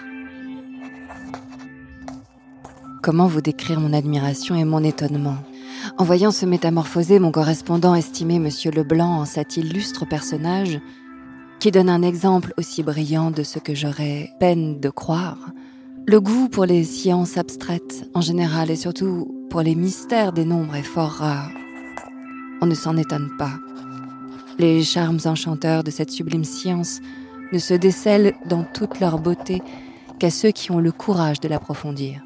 Comment 3.02 3.28
vous 3.28 3.42
décrire 3.42 3.80
mon 3.80 3.94
admiration 3.94 4.56
et 4.56 4.66
mon 4.66 4.84
étonnement? 4.84 5.38
En 5.98 6.04
voyant 6.04 6.32
se 6.32 6.46
métamorphoser 6.46 7.20
mon 7.20 7.32
correspondant 7.32 7.96
estimé 7.96 8.40
Monsieur 8.40 8.72
Leblanc 8.72 9.20
en 9.20 9.26
cet 9.26 9.58
illustre 9.58 10.06
personnage, 10.06 10.80
qui 11.60 11.72
donne 11.72 11.90
un 11.90 12.02
exemple 12.02 12.54
aussi 12.58 12.84
brillant 12.84 13.32
de 13.32 13.44
ce 13.44 13.60
que 13.60 13.76
j'aurais 13.76 14.30
peine 14.40 14.80
de 14.80 14.90
croire, 14.90 15.52
le 16.08 16.20
goût 16.20 16.50
pour 16.50 16.66
les 16.66 16.84
sciences 16.84 17.38
abstraites 17.38 18.10
en 18.14 18.22
général 18.22 18.72
et 18.72 18.76
surtout 18.76 19.46
pour 19.50 19.62
les 19.62 19.76
mystères 19.76 20.34
des 20.34 20.46
nombres 20.46 20.76
est 20.76 20.84
fort 20.84 21.12
rare. 21.12 21.52
On 22.62 22.66
ne 22.66 22.76
s'en 22.76 22.98
étonne 22.98 23.30
pas. 23.38 23.54
Les 24.60 24.84
charmes 24.84 25.20
enchanteurs 25.24 25.86
de 25.86 25.90
cette 25.90 26.12
sublime 26.12 26.44
science 26.44 27.00
ne 27.54 27.60
se 27.60 27.74
décèlent 27.74 28.36
dans 28.46 28.66
toute 28.66 29.00
leur 29.00 29.18
beauté 29.18 29.62
qu'à 30.20 30.30
ceux 30.30 30.52
qui 30.52 30.72
ont 30.72 30.80
le 30.80 30.92
courage 30.92 31.40
de 31.40 31.48
l'approfondir. 31.48 32.22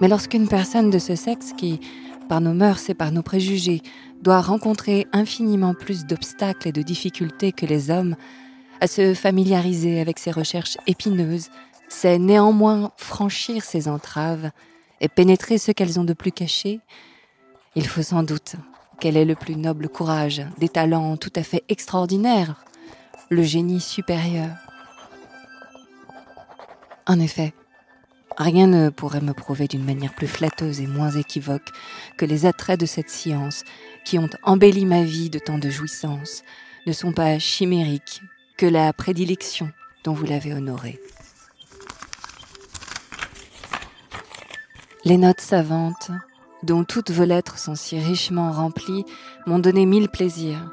Mais 0.00 0.06
lorsqu'une 0.06 0.46
personne 0.46 0.90
de 0.90 1.00
ce 1.00 1.16
sexe 1.16 1.54
qui, 1.56 1.80
par 2.28 2.40
nos 2.40 2.54
mœurs 2.54 2.88
et 2.88 2.94
par 2.94 3.10
nos 3.10 3.22
préjugés, 3.22 3.82
doit 4.22 4.40
rencontrer 4.40 5.08
infiniment 5.12 5.74
plus 5.74 6.06
d'obstacles 6.06 6.68
et 6.68 6.72
de 6.72 6.82
difficultés 6.82 7.50
que 7.50 7.66
les 7.66 7.90
hommes, 7.90 8.14
à 8.80 8.86
se 8.86 9.12
familiariser 9.12 10.00
avec 10.00 10.20
ces 10.20 10.30
recherches 10.30 10.78
épineuses, 10.86 11.48
c'est 11.88 12.20
néanmoins 12.20 12.92
franchir 12.96 13.64
ces 13.64 13.88
entraves 13.88 14.52
et 15.00 15.08
pénétrer 15.08 15.58
ce 15.58 15.72
qu'elles 15.72 15.98
ont 15.98 16.04
de 16.04 16.12
plus 16.12 16.30
caché, 16.30 16.78
il 17.74 17.88
faut 17.88 18.02
sans 18.02 18.22
doute 18.22 18.54
quel 19.02 19.16
est 19.16 19.24
le 19.24 19.34
plus 19.34 19.56
noble 19.56 19.88
courage, 19.88 20.42
des 20.58 20.68
talents 20.68 21.16
tout 21.16 21.32
à 21.34 21.42
fait 21.42 21.64
extraordinaires, 21.68 22.64
le 23.30 23.42
génie 23.42 23.80
supérieur. 23.80 24.50
En 27.08 27.18
effet, 27.18 27.52
rien 28.38 28.68
ne 28.68 28.90
pourrait 28.90 29.20
me 29.20 29.32
prouver 29.32 29.66
d'une 29.66 29.84
manière 29.84 30.14
plus 30.14 30.28
flatteuse 30.28 30.80
et 30.80 30.86
moins 30.86 31.10
équivoque 31.10 31.68
que 32.16 32.24
les 32.24 32.46
attraits 32.46 32.78
de 32.78 32.86
cette 32.86 33.10
science 33.10 33.64
qui 34.04 34.20
ont 34.20 34.30
embelli 34.44 34.86
ma 34.86 35.02
vie 35.02 35.30
de 35.30 35.40
tant 35.40 35.58
de 35.58 35.68
jouissances 35.68 36.44
ne 36.86 36.92
sont 36.92 37.12
pas 37.12 37.40
chimériques 37.40 38.22
que 38.56 38.66
la 38.66 38.92
prédilection 38.92 39.68
dont 40.04 40.12
vous 40.12 40.26
l'avez 40.26 40.54
honorée. 40.54 41.00
Les 45.04 45.16
notes 45.16 45.40
savantes, 45.40 46.12
dont 46.62 46.84
toutes 46.84 47.10
vos 47.10 47.24
lettres 47.24 47.58
sont 47.58 47.74
si 47.74 47.98
richement 47.98 48.52
remplies, 48.52 49.04
m'ont 49.46 49.58
donné 49.58 49.86
mille 49.86 50.08
plaisirs. 50.08 50.72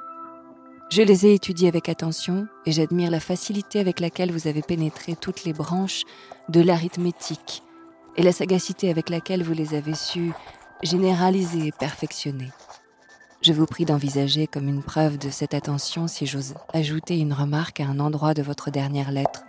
Je 0.91 1.03
les 1.03 1.27
ai 1.27 1.33
étudiées 1.33 1.67
avec 1.67 1.87
attention 1.87 2.47
et 2.65 2.71
j'admire 2.71 3.11
la 3.11 3.19
facilité 3.19 3.79
avec 3.79 3.99
laquelle 3.99 4.31
vous 4.31 4.47
avez 4.47 4.61
pénétré 4.61 5.15
toutes 5.15 5.43
les 5.43 5.53
branches 5.53 6.03
de 6.49 6.61
l'arithmétique 6.61 7.63
et 8.17 8.23
la 8.23 8.31
sagacité 8.31 8.89
avec 8.89 9.09
laquelle 9.09 9.43
vous 9.43 9.53
les 9.53 9.75
avez 9.75 9.93
su 9.93 10.31
généraliser 10.81 11.67
et 11.67 11.71
perfectionner. 11.71 12.49
Je 13.41 13.53
vous 13.53 13.65
prie 13.65 13.85
d'envisager 13.85 14.47
comme 14.47 14.67
une 14.67 14.83
preuve 14.83 15.17
de 15.17 15.29
cette 15.29 15.53
attention 15.53 16.07
si 16.07 16.25
j'ose 16.25 16.55
ajouter 16.73 17.17
une 17.19 17.33
remarque 17.33 17.79
à 17.79 17.85
un 17.85 17.99
endroit 17.99 18.33
de 18.33 18.41
votre 18.41 18.69
dernière 18.69 19.11
lettre. 19.11 19.43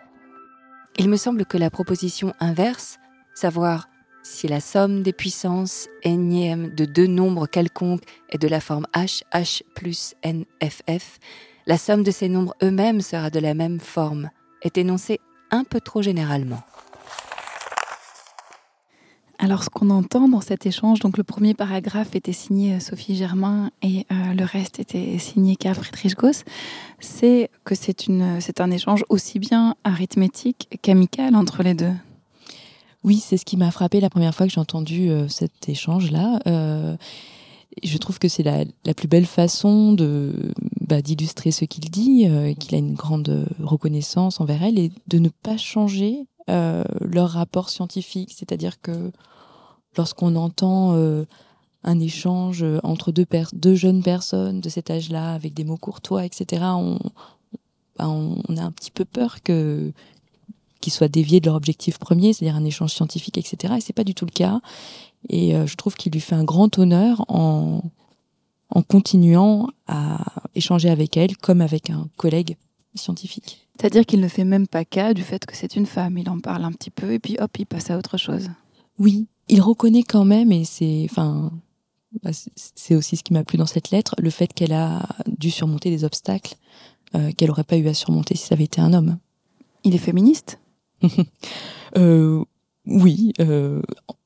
Il 0.97 1.09
me 1.09 1.17
semble 1.17 1.45
que 1.45 1.59
la 1.59 1.71
proposition 1.71 2.35
inverse, 2.39 2.99
savoir 3.35 3.89
si 4.23 4.49
la 4.49 4.61
somme 4.61 5.03
des 5.03 5.13
puissances 5.13 5.89
énième 6.03 6.75
de 6.75 6.85
deux 6.85 7.07
nombres 7.07 7.47
quelconques 7.47 8.05
est 8.31 8.39
de 8.39 8.49
la 8.49 8.61
forme 8.61 8.87
h, 8.95 9.23
h 9.33 9.63
plus 9.75 10.15
nff, 10.25 11.19
la 11.67 11.79
somme 11.79 12.03
de 12.03 12.11
ces 12.11 12.29
nombres 12.29 12.55
eux-mêmes 12.63 13.01
sera 13.01 13.31
de 13.31 13.39
la 13.39 13.55
même 13.55 13.81
forme, 13.81 14.31
est 14.63 14.79
énoncée 14.79 15.21
un 15.51 15.65
peu 15.65 15.81
trop 15.81 16.03
généralement. 16.03 16.63
Alors, 19.43 19.65
ce 19.65 19.71
qu'on 19.71 19.89
entend 19.89 20.29
dans 20.29 20.43
cet 20.43 20.67
échange, 20.67 21.01
donc 21.01 21.17
le 21.17 21.25
premier 21.25 21.55
paragraphe 21.55 22.15
était 22.15 22.35
signé 22.35 22.75
euh, 22.75 22.79
Sophie 22.79 23.17
Germain 23.17 23.71
et 23.81 24.05
euh, 24.13 24.35
le 24.35 24.45
reste 24.45 24.81
était 24.81 25.17
signé 25.19 25.57
Karl 25.57 25.77
Friedrich 25.77 26.15
Gauss, 26.15 26.45
c'est 26.99 27.51
que 27.65 27.75
une, 28.07 28.39
c'est 28.43 28.61
un 28.61 28.71
échange 28.71 29.03
aussi 29.09 29.39
bien 29.39 29.77
arithmétique 29.83 30.69
qu'amical 30.83 31.35
entre 31.35 31.63
les 31.63 31.73
deux. 31.73 31.95
Oui, 33.03 33.19
c'est 33.19 33.37
ce 33.37 33.45
qui 33.45 33.57
m'a 33.57 33.71
frappé 33.71 34.01
la 34.01 34.11
première 34.11 34.35
fois 34.35 34.47
que 34.47 34.53
j'ai 34.53 34.61
entendu 34.61 35.11
euh, 35.11 35.27
cet 35.29 35.69
échange-là. 35.69 36.41
Euh, 36.47 36.97
je 37.83 37.99
trouve 37.99 38.19
que 38.19 38.29
c'est 38.29 38.43
la, 38.43 38.65
la, 38.85 38.95
plus 38.95 39.09
belle 39.09 39.27
façon 39.27 39.93
de 39.93 40.53
bah, 40.81 41.01
d'illustrer 41.01 41.51
ce 41.51 41.65
qu'il 41.65 41.89
dit, 41.89 42.27
euh, 42.29 42.53
qu'il 42.53 42.75
a 42.75 42.79
une 42.79 42.95
grande 42.95 43.49
reconnaissance 43.61 44.41
envers 44.41 44.63
elle 44.63 44.79
et 44.79 44.93
de 45.07 45.19
ne 45.19 45.29
pas 45.29 45.57
changer 45.57 46.27
leur 46.49 47.31
rapport 47.31 47.71
scientifique. 47.71 48.35
C'est-à-dire 48.37 48.81
que 48.81 49.13
lorsqu'on 49.97 50.35
entend 50.35 50.97
un 51.85 52.01
échange 52.01 52.65
entre 52.83 53.13
deux, 53.13 53.25
deux 53.53 53.77
jeunes 53.77 54.03
personnes 54.03 54.61
de 54.61 54.69
cet 54.69 54.91
âge-là, 54.91 55.33
avec 55.33 55.55
des 55.55 55.63
mots 55.63 55.77
courtois, 55.77 56.25
etc., 56.25 56.65
bah, 57.97 58.09
on, 58.09 58.57
a 58.57 58.63
un 58.63 58.73
petit 58.73 58.91
peu 58.91 59.05
peur 59.05 59.45
que 59.45 59.93
qu'ils 60.81 60.93
soient 60.93 61.09
déviés 61.09 61.41
de 61.41 61.47
leur 61.47 61.55
objectif 61.55 61.99
premier, 61.99 62.33
c'est-à-dire 62.33 62.57
un 62.57 62.65
échange 62.65 62.93
scientifique, 62.93 63.39
etc. 63.39 63.75
Et 63.77 63.81
c'est 63.81 63.93
pas 63.93 64.05
du 64.05 64.15
tout 64.15 64.25
le 64.25 64.33
cas. 64.33 64.61
Et 65.29 65.55
euh, 65.55 65.67
je 65.67 65.77
trouve 65.77 65.95
qu'il 65.95 66.13
lui 66.13 66.21
fait 66.21 66.35
un 66.35 66.45
grand 66.45 66.79
honneur 66.79 67.25
en, 67.29 67.83
en 68.71 68.83
continuant 68.83 69.69
à 69.87 70.25
échanger 70.55 70.89
avec 70.89 71.17
elle 71.17 71.37
comme 71.37 71.61
avec 71.61 71.91
un 71.91 72.09
collègue 72.17 72.57
scientifique. 72.95 73.67
C'est-à-dire 73.79 74.05
qu'il 74.05 74.21
ne 74.21 74.29
fait 74.29 74.45
même 74.45 74.67
pas 74.67 74.85
cas 74.85 75.15
du 75.15 75.23
fait 75.23 75.47
que 75.47 75.57
c'est 75.57 75.77
une 75.77 75.87
femme. 75.87 76.19
Il 76.19 76.29
en 76.29 76.41
parle 76.41 76.65
un 76.65 76.73
petit 76.73 76.91
peu 76.91 77.13
et 77.13 77.19
puis 77.19 77.37
hop, 77.39 77.51
il 77.59 77.67
passe 77.67 77.91
à 77.91 77.99
autre 77.99 78.17
chose. 78.17 78.49
Oui, 78.99 79.27
il 79.49 79.61
reconnaît 79.63 80.03
quand 80.03 80.25
même, 80.25 80.53
et 80.53 80.65
c'est, 80.65 81.07
enfin, 81.11 81.51
bah, 82.23 82.31
c'est 82.55 82.95
aussi 82.95 83.17
ce 83.17 83.23
qui 83.23 83.33
m'a 83.33 83.45
plu 83.45 83.57
dans 83.59 83.67
cette 83.67 83.91
lettre, 83.91 84.15
le 84.19 84.31
fait 84.31 84.53
qu'elle 84.53 84.73
a 84.73 85.09
dû 85.27 85.51
surmonter 85.51 85.91
des 85.91 86.05
obstacles 86.05 86.57
euh, 87.15 87.33
qu'elle 87.33 87.49
n'aurait 87.49 87.65
pas 87.65 87.77
eu 87.77 87.89
à 87.89 87.95
surmonter 87.95 88.37
si 88.37 88.47
ça 88.47 88.55
avait 88.55 88.65
été 88.65 88.81
un 88.81 88.93
homme. 88.93 89.19
Il 89.85 89.95
est 89.95 89.99
féministe? 89.99 90.59
euh, 91.97 92.45
Oui, 92.87 93.33
euh, 93.41 93.83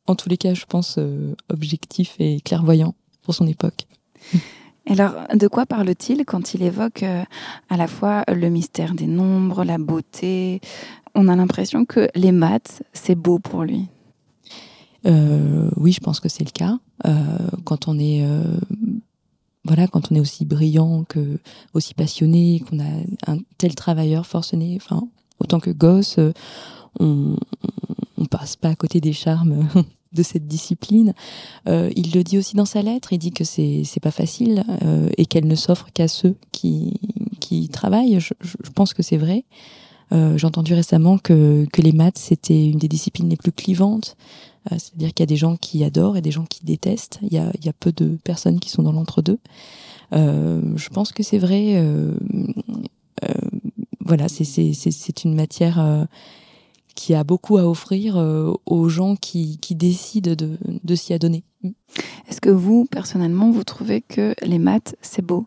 en 0.06 0.14
tous 0.14 0.28
les 0.28 0.36
cas, 0.36 0.54
je 0.54 0.64
pense 0.66 0.96
euh, 0.98 1.34
objectif 1.48 2.16
et 2.18 2.40
clairvoyant 2.40 2.94
pour 3.22 3.34
son 3.34 3.46
époque. 3.46 3.86
Alors, 4.86 5.14
de 5.34 5.48
quoi 5.48 5.64
parle-t-il 5.64 6.26
quand 6.26 6.52
il 6.52 6.62
évoque 6.62 7.04
à 7.04 7.76
la 7.78 7.86
fois 7.86 8.22
le 8.28 8.50
mystère 8.50 8.94
des 8.94 9.06
nombres, 9.06 9.64
la 9.64 9.78
beauté? 9.78 10.60
On 11.14 11.28
a 11.28 11.36
l'impression 11.36 11.86
que 11.86 12.08
les 12.14 12.32
maths, 12.32 12.82
c'est 12.92 13.14
beau 13.14 13.38
pour 13.38 13.64
lui. 13.64 13.86
Oui, 15.06 15.92
je 15.92 16.00
pense 16.00 16.20
que 16.20 16.28
c'est 16.28 16.44
le 16.44 16.50
cas. 16.50 16.78
Quand 17.64 17.88
on 17.88 17.98
est 17.98 18.26
voilà, 19.64 19.86
quand 19.86 20.12
on 20.12 20.16
est 20.16 20.20
aussi 20.20 20.44
brillant 20.44 21.04
que 21.04 21.38
aussi 21.72 21.94
passionné, 21.94 22.62
qu'on 22.68 22.80
a 22.80 23.32
un 23.32 23.38
tel 23.56 23.74
travailleur 23.74 24.26
forcené, 24.26 24.76
enfin 24.76 25.08
autant 25.40 25.60
que 25.60 25.70
gosse, 25.70 26.16
euh, 26.18 26.32
on, 27.00 27.36
on 28.18 28.24
passe 28.26 28.56
pas 28.56 28.68
à 28.70 28.74
côté 28.74 29.00
des 29.00 29.12
charmes 29.12 29.66
de 30.12 30.22
cette 30.22 30.46
discipline. 30.46 31.12
Euh, 31.68 31.90
il 31.96 32.12
le 32.12 32.22
dit 32.22 32.38
aussi 32.38 32.56
dans 32.56 32.64
sa 32.64 32.82
lettre. 32.82 33.12
Il 33.12 33.18
dit 33.18 33.32
que 33.32 33.44
c'est 33.44 33.82
c'est 33.84 34.00
pas 34.00 34.10
facile 34.12 34.64
euh, 34.82 35.10
et 35.18 35.26
qu'elle 35.26 35.46
ne 35.46 35.54
s'offre 35.56 35.88
qu'à 35.92 36.08
ceux 36.08 36.36
qui 36.52 36.94
qui 37.40 37.68
travaillent. 37.68 38.20
Je, 38.20 38.32
je 38.40 38.70
pense 38.70 38.94
que 38.94 39.02
c'est 39.02 39.16
vrai. 39.16 39.44
Euh, 40.12 40.38
J'ai 40.38 40.46
entendu 40.46 40.74
récemment 40.74 41.18
que 41.18 41.66
que 41.72 41.82
les 41.82 41.92
maths 41.92 42.18
c'était 42.18 42.66
une 42.66 42.78
des 42.78 42.88
disciplines 42.88 43.28
les 43.28 43.36
plus 43.36 43.52
clivantes. 43.52 44.16
Euh, 44.70 44.76
C'est-à-dire 44.78 45.12
qu'il 45.12 45.22
y 45.24 45.28
a 45.28 45.32
des 45.34 45.36
gens 45.36 45.56
qui 45.56 45.82
adorent 45.84 46.16
et 46.16 46.22
des 46.22 46.30
gens 46.30 46.44
qui 46.44 46.64
détestent. 46.64 47.18
Il 47.22 47.32
y 47.32 47.38
a 47.38 47.50
il 47.58 47.66
y 47.66 47.68
a 47.68 47.72
peu 47.72 47.92
de 47.92 48.16
personnes 48.22 48.60
qui 48.60 48.70
sont 48.70 48.82
dans 48.82 48.92
l'entre-deux. 48.92 49.38
Euh, 50.12 50.62
je 50.76 50.88
pense 50.90 51.12
que 51.12 51.22
c'est 51.22 51.38
vrai. 51.38 51.82
Voilà, 54.04 54.28
c'est 54.28 55.24
une 55.24 55.34
matière 55.34 56.06
qui 56.94 57.14
a 57.14 57.24
beaucoup 57.24 57.58
à 57.58 57.68
offrir 57.68 58.16
euh, 58.16 58.52
aux 58.66 58.88
gens 58.88 59.16
qui, 59.16 59.58
qui 59.58 59.74
décident 59.74 60.34
de, 60.34 60.58
de 60.82 60.94
s'y 60.94 61.12
adonner. 61.12 61.44
Est-ce 62.28 62.40
que 62.40 62.50
vous, 62.50 62.86
personnellement, 62.90 63.50
vous 63.50 63.64
trouvez 63.64 64.00
que 64.00 64.34
les 64.42 64.58
maths, 64.58 64.96
c'est 65.02 65.24
beau? 65.24 65.46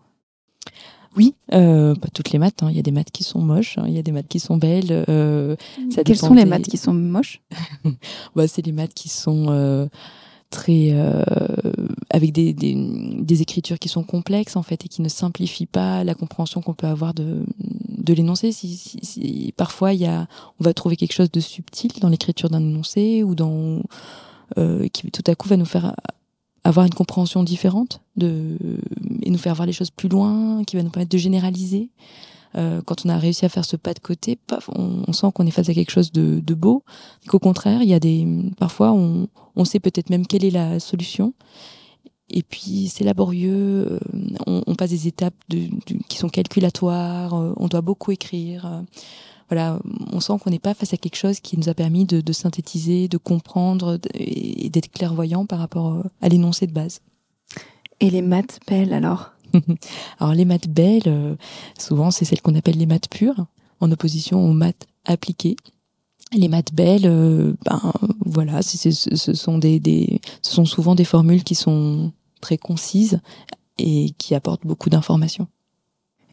Oui, 1.16 1.34
euh, 1.54 1.96
pas 1.96 2.10
toutes 2.10 2.32
les 2.32 2.38
maths. 2.38 2.62
Hein. 2.62 2.68
Il 2.70 2.76
y 2.76 2.80
a 2.80 2.84
des 2.84 2.92
maths 2.92 3.12
qui 3.12 3.24
sont 3.24 3.40
moches, 3.40 3.78
hein. 3.78 3.86
il 3.88 3.94
y 3.94 3.98
a 3.98 4.04
des 4.04 4.12
maths 4.12 4.28
qui 4.28 4.40
sont 4.40 4.58
belles. 4.58 5.06
Euh, 5.10 5.56
ça 5.90 6.04
Quelles 6.04 6.18
sont 6.18 6.36
les 6.36 6.44
des... 6.44 6.50
maths 6.50 6.68
qui 6.68 6.78
sont 6.78 6.94
moches? 6.94 7.42
Bah, 8.36 8.48
C'est 8.48 8.64
les 8.64 8.72
maths 8.72 8.94
qui 8.94 9.10
sont 9.10 9.48
euh, 9.50 9.88
très 10.50 10.92
euh, 10.92 11.24
avec 12.10 12.32
des, 12.32 12.54
des, 12.54 13.42
écritures 13.42 13.80
qui 13.80 13.89
sont 13.89 14.04
complexes 14.04 14.56
en 14.56 14.63
fait 14.63 14.86
et 14.86 14.88
qui 14.88 15.01
ne 15.01 15.10
simplifient 15.10 15.66
pas 15.66 16.04
la 16.04 16.16
compréhension 16.16 16.62
qu'on 16.62 16.74
peut 16.74 16.88
avoir 16.88 17.13
de, 17.13 17.46
de 17.60 18.13
l'énoncé. 18.13 18.51
Si, 18.51 19.54
parfois 19.58 19.94
il 19.94 20.01
y 20.01 20.06
a, 20.06 20.27
on 20.60 20.63
va 20.63 20.74
trouver 20.74 20.96
quelque 20.96 21.13
chose 21.13 21.32
de 21.32 21.39
subtil 21.39 21.92
dans 22.00 22.10
l'écriture 22.10 22.50
d'un 22.50 22.62
énoncé 22.62 23.24
ou 23.24 23.36
dans 23.36 23.82
euh, 24.58 24.88
qui 24.88 25.12
tout 25.12 25.24
à 25.27 25.36
coup 25.36 25.50
va 25.50 25.58
nous 25.58 25.66
faire 25.66 25.96
avoir 26.63 26.86
une 26.86 26.94
compréhension 26.94 27.44
différente 27.44 28.01
de 28.16 28.58
et 29.22 29.30
nous 29.30 29.38
faire 29.38 29.56
voir 29.56 29.66
les 29.66 29.74
choses 29.74 29.92
plus 29.92 30.10
loin, 30.10 30.63
qui 30.66 30.75
va 30.75 30.84
nous 30.84 30.89
permettre 30.89 31.12
de 31.12 31.18
généraliser. 31.18 31.89
Euh, 32.56 32.82
quand 32.86 33.06
on 33.06 33.10
a 33.10 33.18
réussi 33.18 33.46
à 33.46 33.50
faire 33.50 33.66
ce 33.66 33.75
pas 33.75 33.94
de 33.94 34.00
côté, 34.00 34.36
paf, 34.36 34.70
on, 34.75 35.04
on 35.08 35.13
sent 35.13 35.27
qu'on 35.34 35.46
est 35.46 35.51
face 35.51 35.70
à 35.70 35.74
quelque 35.74 35.92
chose 35.92 36.12
de, 36.12 36.39
de 36.39 36.54
beau. 36.54 36.84
Qu'au 37.27 37.39
contraire, 37.39 37.82
il 37.82 37.89
y 37.89 37.94
a 37.94 38.00
des 38.00 38.27
parfois 38.58 38.92
on, 38.92 39.27
on 39.56 39.66
sait 39.66 39.80
peut-être 39.80 40.10
même 40.10 40.25
quelle 40.25 40.46
est 40.46 40.51
la 40.51 40.80
solution. 40.80 41.34
Et 42.30 42.44
puis 42.44 42.92
c'est 42.94 43.04
laborieux, 43.04 43.88
euh, 43.92 44.00
on, 44.46 44.63
on, 44.68 44.75
passe 44.75 44.89
des 44.89 45.08
étapes 45.08 45.36
de, 45.50 45.70
qui 46.10 46.18
sont 46.18 46.30
calculatoires, 46.30 47.34
euh, 47.34 47.54
on 47.58 47.68
doit 47.68 47.82
beaucoup 47.82 48.12
écrire. 48.12 48.84
Voilà, 49.50 49.80
on 50.12 50.20
sent 50.20 50.34
qu'on 50.44 50.50
n'est 50.50 50.60
pas 50.60 50.74
face 50.74 50.94
à 50.94 50.98
quelque 50.98 51.16
chose 51.16 51.39
qui 51.39 51.58
nous 51.58 51.70
a 51.70 51.74
permis 51.74 52.04
de, 52.04 52.20
de 52.20 52.34
synthétiser, 52.34 53.08
de 53.08 53.18
comprendre 53.18 53.98
et 54.13 54.70
d'être 54.70 54.92
clairvoyant 54.92 55.46
par 55.46 55.60
rapport 55.60 56.04
à 56.22 56.27
l'énoncé 56.27 56.68
de 56.68 56.74
base. 56.74 57.00
Et 58.01 58.10
les 58.10 58.22
maths 58.22 58.60
belles 58.68 58.94
alors? 58.94 59.32
Alors 60.20 60.34
les 60.34 60.46
maths 60.46 60.68
belles, 60.68 61.04
euh, 61.08 61.36
souvent 61.78 62.12
c'est 62.12 62.26
celles 62.26 62.42
qu'on 62.42 62.56
appelle 62.56 62.78
les 62.78 62.86
maths 62.86 63.10
pures, 63.10 63.46
en 63.80 63.92
opposition 63.92 64.44
aux 64.44 64.54
maths 64.54 64.88
appliquées. 65.06 65.56
Les 66.34 66.50
maths 66.50 66.74
belles, 66.74 67.06
euh, 67.06 67.54
ben 67.66 67.82
voilà, 68.26 68.62
ce 68.62 68.92
sont 68.92 69.60
ce 69.62 70.54
sont 70.54 70.66
souvent 70.66 70.96
des 70.96 71.06
formules 71.06 71.44
qui 71.44 71.56
sont 71.56 72.12
très 72.42 72.58
concises 72.58 73.22
et 73.78 74.12
qui 74.18 74.36
apportent 74.36 74.66
beaucoup 74.66 74.90
d'informations. 74.90 75.48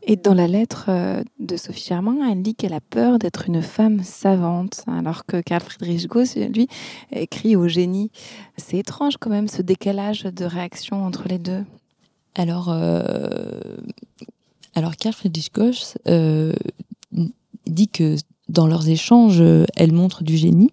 Et 0.07 0.17
dans 0.17 0.35
la 0.35 0.47
lettre 0.47 0.87
euh, 0.89 1.23
de 1.39 1.57
Sophie 1.57 1.87
Germain, 1.89 2.31
elle 2.31 2.43
dit 2.43 2.55
qu'elle 2.55 2.75
a 2.75 2.81
peur 2.81 3.19
d'être 3.19 3.49
une 3.49 3.63
femme 3.63 4.03
savante, 4.03 4.85
alors 4.87 5.25
que 5.25 5.41
Karl 5.41 5.63
Friedrich 5.63 6.07
Gauss, 6.09 6.37
lui, 6.37 6.69
écrit 7.11 7.57
au 7.57 7.69
génie. 7.69 8.11
C'est 8.59 8.77
étrange 8.77 9.17
quand 9.17 9.31
même 9.31 9.49
ce 9.49 9.63
décalage 9.63 10.25
de 10.25 10.45
réaction 10.45 11.07
entre 11.07 11.27
les 11.27 11.39
deux. 11.39 11.65
Alors, 12.35 12.69
euh, 12.69 13.59
alors 14.75 14.97
Karl 14.97 15.15
Friedrich 15.15 15.53
Gauss 15.55 15.97
euh, 16.09 16.53
dit 17.67 17.89
que 17.89 18.17
dans 18.49 18.67
leurs 18.67 18.89
échanges, 18.89 19.43
elle 19.77 19.93
montre 19.93 20.25
du 20.25 20.37
génie. 20.37 20.71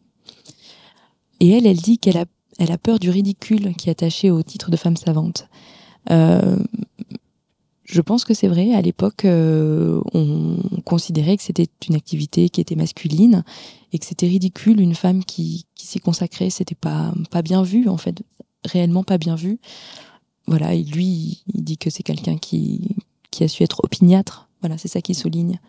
Et 1.39 1.49
elle, 1.49 1.65
elle 1.65 1.77
dit 1.77 1.97
qu'elle 1.97 2.17
a, 2.17 2.25
elle 2.59 2.71
a 2.71 2.77
peur 2.77 2.99
du 2.99 3.09
ridicule 3.09 3.73
qui 3.75 3.89
est 3.89 3.91
attaché 3.91 4.29
au 4.29 4.43
titre 4.43 4.69
de 4.69 4.77
femme 4.77 4.95
savante. 4.95 5.47
Euh, 6.09 6.57
je 7.83 8.01
pense 8.01 8.23
que 8.25 8.33
c'est 8.33 8.47
vrai. 8.47 8.73
À 8.73 8.81
l'époque, 8.81 9.25
euh, 9.25 10.01
on 10.13 10.57
considérait 10.85 11.35
que 11.37 11.43
c'était 11.43 11.67
une 11.89 11.95
activité 11.95 12.49
qui 12.49 12.61
était 12.61 12.75
masculine 12.75 13.43
et 13.91 13.99
que 13.99 14.05
c'était 14.05 14.27
ridicule 14.27 14.79
une 14.79 14.95
femme 14.95 15.25
qui, 15.25 15.65
qui 15.75 15.87
s'y 15.87 15.99
consacrait. 15.99 16.49
C'était 16.49 16.75
pas 16.75 17.13
pas 17.29 17.41
bien 17.41 17.63
vu 17.63 17.89
en 17.89 17.97
fait, 17.97 18.21
réellement 18.63 19.03
pas 19.03 19.17
bien 19.17 19.35
vu. 19.35 19.59
Voilà. 20.47 20.73
Et 20.73 20.83
lui, 20.83 21.43
il 21.53 21.63
dit 21.63 21.77
que 21.77 21.89
c'est 21.89 22.03
quelqu'un 22.03 22.37
qui 22.37 22.95
qui 23.31 23.43
a 23.43 23.47
su 23.47 23.63
être 23.63 23.83
opiniâtre. 23.83 24.49
Voilà, 24.61 24.77
c'est 24.77 24.89
ça 24.89 25.01
qu'il 25.01 25.15
souligne. 25.15 25.59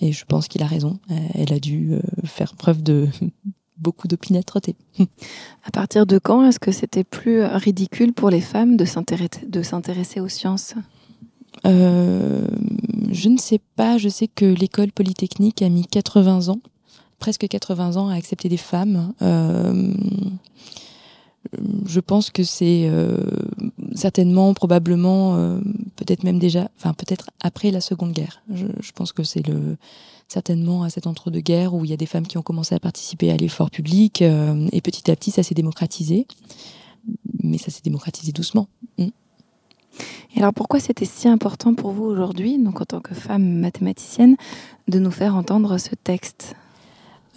Et 0.00 0.12
je 0.12 0.24
pense 0.26 0.48
qu'il 0.48 0.62
a 0.62 0.66
raison. 0.66 0.98
Elle 1.34 1.52
a 1.52 1.58
dû 1.58 1.94
euh, 1.94 2.00
faire 2.24 2.54
preuve 2.54 2.82
de 2.82 3.08
beaucoup 3.78 4.06
d'opiniâtreté. 4.06 4.76
À 5.64 5.70
partir 5.70 6.06
de 6.06 6.18
quand 6.18 6.44
est-ce 6.44 6.58
que 6.58 6.72
c'était 6.72 7.04
plus 7.04 7.42
ridicule 7.44 8.12
pour 8.12 8.30
les 8.30 8.40
femmes 8.40 8.76
de 8.76 8.84
s'intéresser 8.84 10.20
aux 10.20 10.28
sciences? 10.28 10.74
Euh, 11.66 12.46
Je 13.10 13.28
ne 13.28 13.38
sais 13.38 13.60
pas. 13.76 13.98
Je 13.98 14.08
sais 14.08 14.28
que 14.28 14.44
l'école 14.44 14.92
polytechnique 14.92 15.62
a 15.62 15.68
mis 15.68 15.86
80 15.86 16.48
ans, 16.48 16.60
presque 17.18 17.48
80 17.48 17.96
ans, 17.96 18.08
à 18.08 18.14
accepter 18.14 18.48
des 18.48 18.58
femmes. 18.58 19.14
Euh, 19.22 19.94
je 21.86 22.00
pense 22.00 22.30
que 22.30 22.42
c'est 22.42 22.88
euh, 22.88 23.16
certainement, 23.94 24.52
probablement, 24.54 25.36
euh, 25.36 25.60
peut-être 25.96 26.24
même 26.24 26.38
déjà, 26.38 26.70
enfin 26.76 26.92
peut-être 26.92 27.30
après 27.40 27.70
la 27.70 27.80
Seconde 27.80 28.12
Guerre. 28.12 28.42
Je, 28.52 28.92
pense 28.94 29.12
que 29.12 29.22
c'est 29.22 29.46
le 29.46 29.76
certainement 30.26 30.82
à 30.82 30.90
cet 30.90 31.06
entre-deux-guerres 31.06 31.72
où 31.72 31.84
il 31.84 31.90
y 31.90 31.94
a 31.94 31.96
des 31.96 32.06
femmes 32.06 32.26
qui 32.26 32.36
ont 32.36 32.42
commencé 32.42 32.74
à 32.74 32.80
participer 32.80 33.30
à 33.30 33.36
l'effort 33.36 33.70
public 33.70 34.20
euh, 34.20 34.68
et 34.72 34.82
petit 34.82 35.10
à 35.10 35.16
petit 35.16 35.30
ça 35.30 35.42
s'est 35.42 35.54
démocratisé, 35.54 36.26
mais 37.42 37.56
ça 37.56 37.70
s'est 37.70 37.82
démocratisé 37.82 38.32
doucement. 38.32 38.68
Mm. 38.98 39.06
Et 40.36 40.40
alors 40.40 40.52
pourquoi 40.52 40.80
c'était 40.80 41.06
si 41.06 41.28
important 41.28 41.74
pour 41.74 41.92
vous 41.92 42.04
aujourd'hui, 42.04 42.58
donc 42.58 42.80
en 42.82 42.84
tant 42.84 43.00
que 43.00 43.14
femme 43.14 43.60
mathématicienne, 43.60 44.36
de 44.86 44.98
nous 44.98 45.10
faire 45.10 45.34
entendre 45.34 45.78
ce 45.78 45.94
texte? 45.94 46.54
euh, 46.54 46.67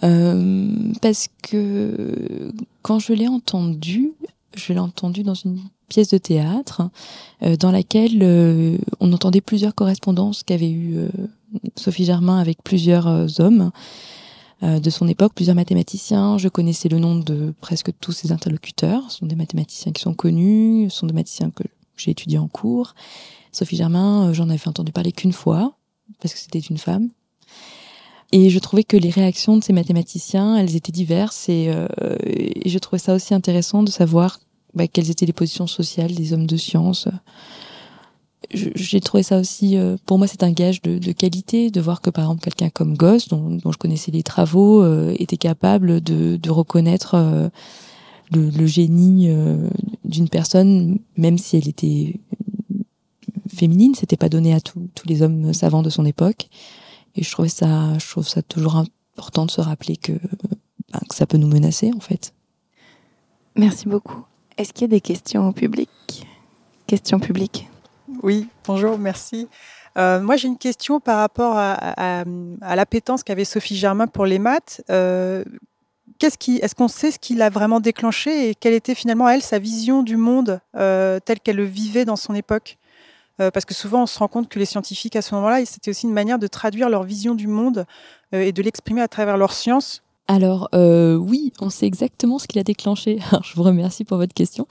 Parce 0.02 1.28
que 1.42 2.52
quand 2.82 2.98
je 2.98 3.12
l'ai 3.12 3.28
entendu, 3.28 4.12
je 4.54 4.72
l'ai 4.72 4.78
entendu 4.78 5.22
dans 5.22 5.34
une 5.34 5.60
pièce 5.88 6.08
de 6.08 6.18
théâtre 6.18 6.82
euh, 7.42 7.56
dans 7.56 7.70
laquelle 7.70 8.18
euh, 8.22 8.78
on 9.00 9.12
entendait 9.12 9.40
plusieurs 9.40 9.74
correspondances 9.74 10.42
qu'avait 10.42 10.70
eu 10.70 10.96
euh, 10.96 11.08
Sophie 11.76 12.04
Germain 12.04 12.38
avec 12.38 12.62
plusieurs 12.62 13.06
euh, 13.06 13.26
hommes 13.38 13.70
euh, 14.62 14.80
de 14.80 14.90
son 14.90 15.08
époque, 15.08 15.32
plusieurs 15.34 15.56
mathématiciens. 15.56 16.38
Je 16.38 16.48
connaissais 16.48 16.88
le 16.88 16.98
nom 16.98 17.16
de 17.16 17.52
presque 17.60 17.90
tous 18.00 18.12
ses 18.12 18.32
interlocuteurs. 18.32 19.10
Ce 19.10 19.18
sont 19.18 19.26
des 19.26 19.36
mathématiciens 19.36 19.92
qui 19.92 20.02
sont 20.02 20.14
connus, 20.14 20.88
ce 20.90 20.98
sont 20.98 21.06
des 21.06 21.12
mathématiciens 21.12 21.50
que 21.50 21.64
j'ai 21.96 22.12
étudiés 22.12 22.38
en 22.38 22.48
cours. 22.48 22.94
Sophie 23.50 23.76
Germain, 23.76 24.28
euh, 24.28 24.32
j'en 24.32 24.48
avais 24.48 24.68
entendu 24.68 24.92
parler 24.92 25.12
qu'une 25.12 25.32
fois, 25.32 25.76
parce 26.20 26.32
que 26.32 26.40
c'était 26.40 26.58
une 26.58 26.78
femme. 26.78 27.10
Et 28.32 28.48
je 28.48 28.58
trouvais 28.58 28.84
que 28.84 28.96
les 28.96 29.10
réactions 29.10 29.56
de 29.58 29.62
ces 29.62 29.72
mathématiciens, 29.72 30.56
elles 30.56 30.74
étaient 30.74 30.92
diverses 30.92 31.48
et, 31.48 31.68
euh, 31.68 31.86
et 32.24 32.68
je 32.68 32.78
trouvais 32.78 32.98
ça 32.98 33.14
aussi 33.14 33.34
intéressant 33.34 33.82
de 33.82 33.90
savoir 33.90 34.40
bah, 34.74 34.86
quelles 34.86 35.10
étaient 35.10 35.26
les 35.26 35.34
positions 35.34 35.66
sociales 35.66 36.14
des 36.14 36.32
hommes 36.32 36.46
de 36.46 36.56
science 36.56 37.08
j'ai 38.54 39.00
trouvé 39.00 39.22
ça 39.22 39.38
aussi, 39.38 39.76
euh, 39.76 39.96
pour 40.06 40.18
moi, 40.18 40.26
c'est 40.26 40.42
un 40.42 40.50
gage 40.50 40.82
de, 40.82 40.98
de, 40.98 41.12
qualité 41.12 41.70
de 41.70 41.80
voir 41.80 42.00
que, 42.00 42.10
par 42.10 42.24
exemple, 42.24 42.42
quelqu'un 42.42 42.70
comme 42.70 42.96
Goss, 42.96 43.28
dont, 43.28 43.50
dont, 43.50 43.72
je 43.72 43.78
connaissais 43.78 44.10
les 44.10 44.22
travaux, 44.22 44.82
euh, 44.82 45.14
était 45.18 45.36
capable 45.36 46.00
de, 46.00 46.36
de 46.36 46.50
reconnaître 46.50 47.14
euh, 47.14 47.48
le, 48.30 48.50
le, 48.50 48.66
génie 48.66 49.28
euh, 49.28 49.68
d'une 50.04 50.28
personne, 50.28 50.98
même 51.16 51.38
si 51.38 51.56
elle 51.56 51.68
était 51.68 52.20
féminine. 53.54 53.94
C'était 53.94 54.16
pas 54.16 54.28
donné 54.28 54.52
à 54.52 54.60
tous 54.60 55.06
les 55.06 55.22
hommes 55.22 55.52
savants 55.52 55.82
de 55.82 55.90
son 55.90 56.04
époque. 56.04 56.48
Et 57.14 57.22
je 57.22 57.30
trouvais 57.30 57.48
ça, 57.48 57.98
je 57.98 58.08
trouve 58.08 58.26
ça 58.26 58.42
toujours 58.42 58.76
important 58.76 59.46
de 59.46 59.50
se 59.50 59.60
rappeler 59.60 59.96
que, 59.96 60.12
ben, 60.12 61.00
que 61.08 61.14
ça 61.14 61.26
peut 61.26 61.36
nous 61.36 61.48
menacer, 61.48 61.90
en 61.94 62.00
fait. 62.00 62.32
Merci 63.56 63.86
beaucoup. 63.88 64.24
Est-ce 64.56 64.72
qu'il 64.72 64.82
y 64.82 64.84
a 64.84 64.88
des 64.88 65.00
questions 65.00 65.48
au 65.48 65.52
public? 65.52 65.88
Questions 66.86 67.20
publiques? 67.20 67.68
Oui, 68.22 68.48
bonjour, 68.66 68.98
merci. 68.98 69.48
Euh, 69.98 70.20
moi, 70.22 70.36
j'ai 70.36 70.48
une 70.48 70.58
question 70.58 71.00
par 71.00 71.18
rapport 71.18 71.56
à, 71.56 71.72
à, 71.72 72.24
à 72.62 72.76
l'appétence 72.76 73.22
qu'avait 73.22 73.44
Sophie 73.44 73.76
Germain 73.76 74.06
pour 74.06 74.24
les 74.24 74.38
maths. 74.38 74.82
Euh, 74.88 75.44
qu'est-ce 76.18 76.38
qui, 76.38 76.56
est-ce 76.58 76.74
qu'on 76.74 76.88
sait 76.88 77.10
ce 77.10 77.18
qui 77.18 77.34
l'a 77.34 77.50
vraiment 77.50 77.80
déclenché 77.80 78.48
et 78.48 78.54
quelle 78.54 78.74
était 78.74 78.94
finalement, 78.94 79.28
elle, 79.28 79.42
sa 79.42 79.58
vision 79.58 80.02
du 80.02 80.16
monde 80.16 80.60
euh, 80.76 81.20
telle 81.20 81.40
qu'elle 81.40 81.56
le 81.56 81.64
vivait 81.64 82.06
dans 82.06 82.16
son 82.16 82.34
époque? 82.34 82.78
Parce 83.38 83.64
que 83.64 83.74
souvent, 83.74 84.04
on 84.04 84.06
se 84.06 84.18
rend 84.18 84.28
compte 84.28 84.48
que 84.48 84.58
les 84.58 84.66
scientifiques, 84.66 85.16
à 85.16 85.22
ce 85.22 85.34
moment-là, 85.34 85.64
c'était 85.64 85.90
aussi 85.90 86.06
une 86.06 86.12
manière 86.12 86.38
de 86.38 86.46
traduire 86.46 86.88
leur 86.88 87.02
vision 87.02 87.34
du 87.34 87.48
monde 87.48 87.86
euh, 88.34 88.40
et 88.40 88.52
de 88.52 88.62
l'exprimer 88.62 89.00
à 89.00 89.08
travers 89.08 89.36
leur 89.36 89.52
science. 89.52 90.02
Alors 90.28 90.68
euh, 90.74 91.16
oui, 91.16 91.52
on 91.60 91.68
sait 91.68 91.86
exactement 91.86 92.38
ce 92.38 92.46
qui 92.46 92.56
l'a 92.56 92.62
déclenché. 92.62 93.18
Alors, 93.30 93.42
je 93.42 93.54
vous 93.54 93.64
remercie 93.64 94.04
pour 94.04 94.16
votre 94.16 94.34
question. 94.34 94.66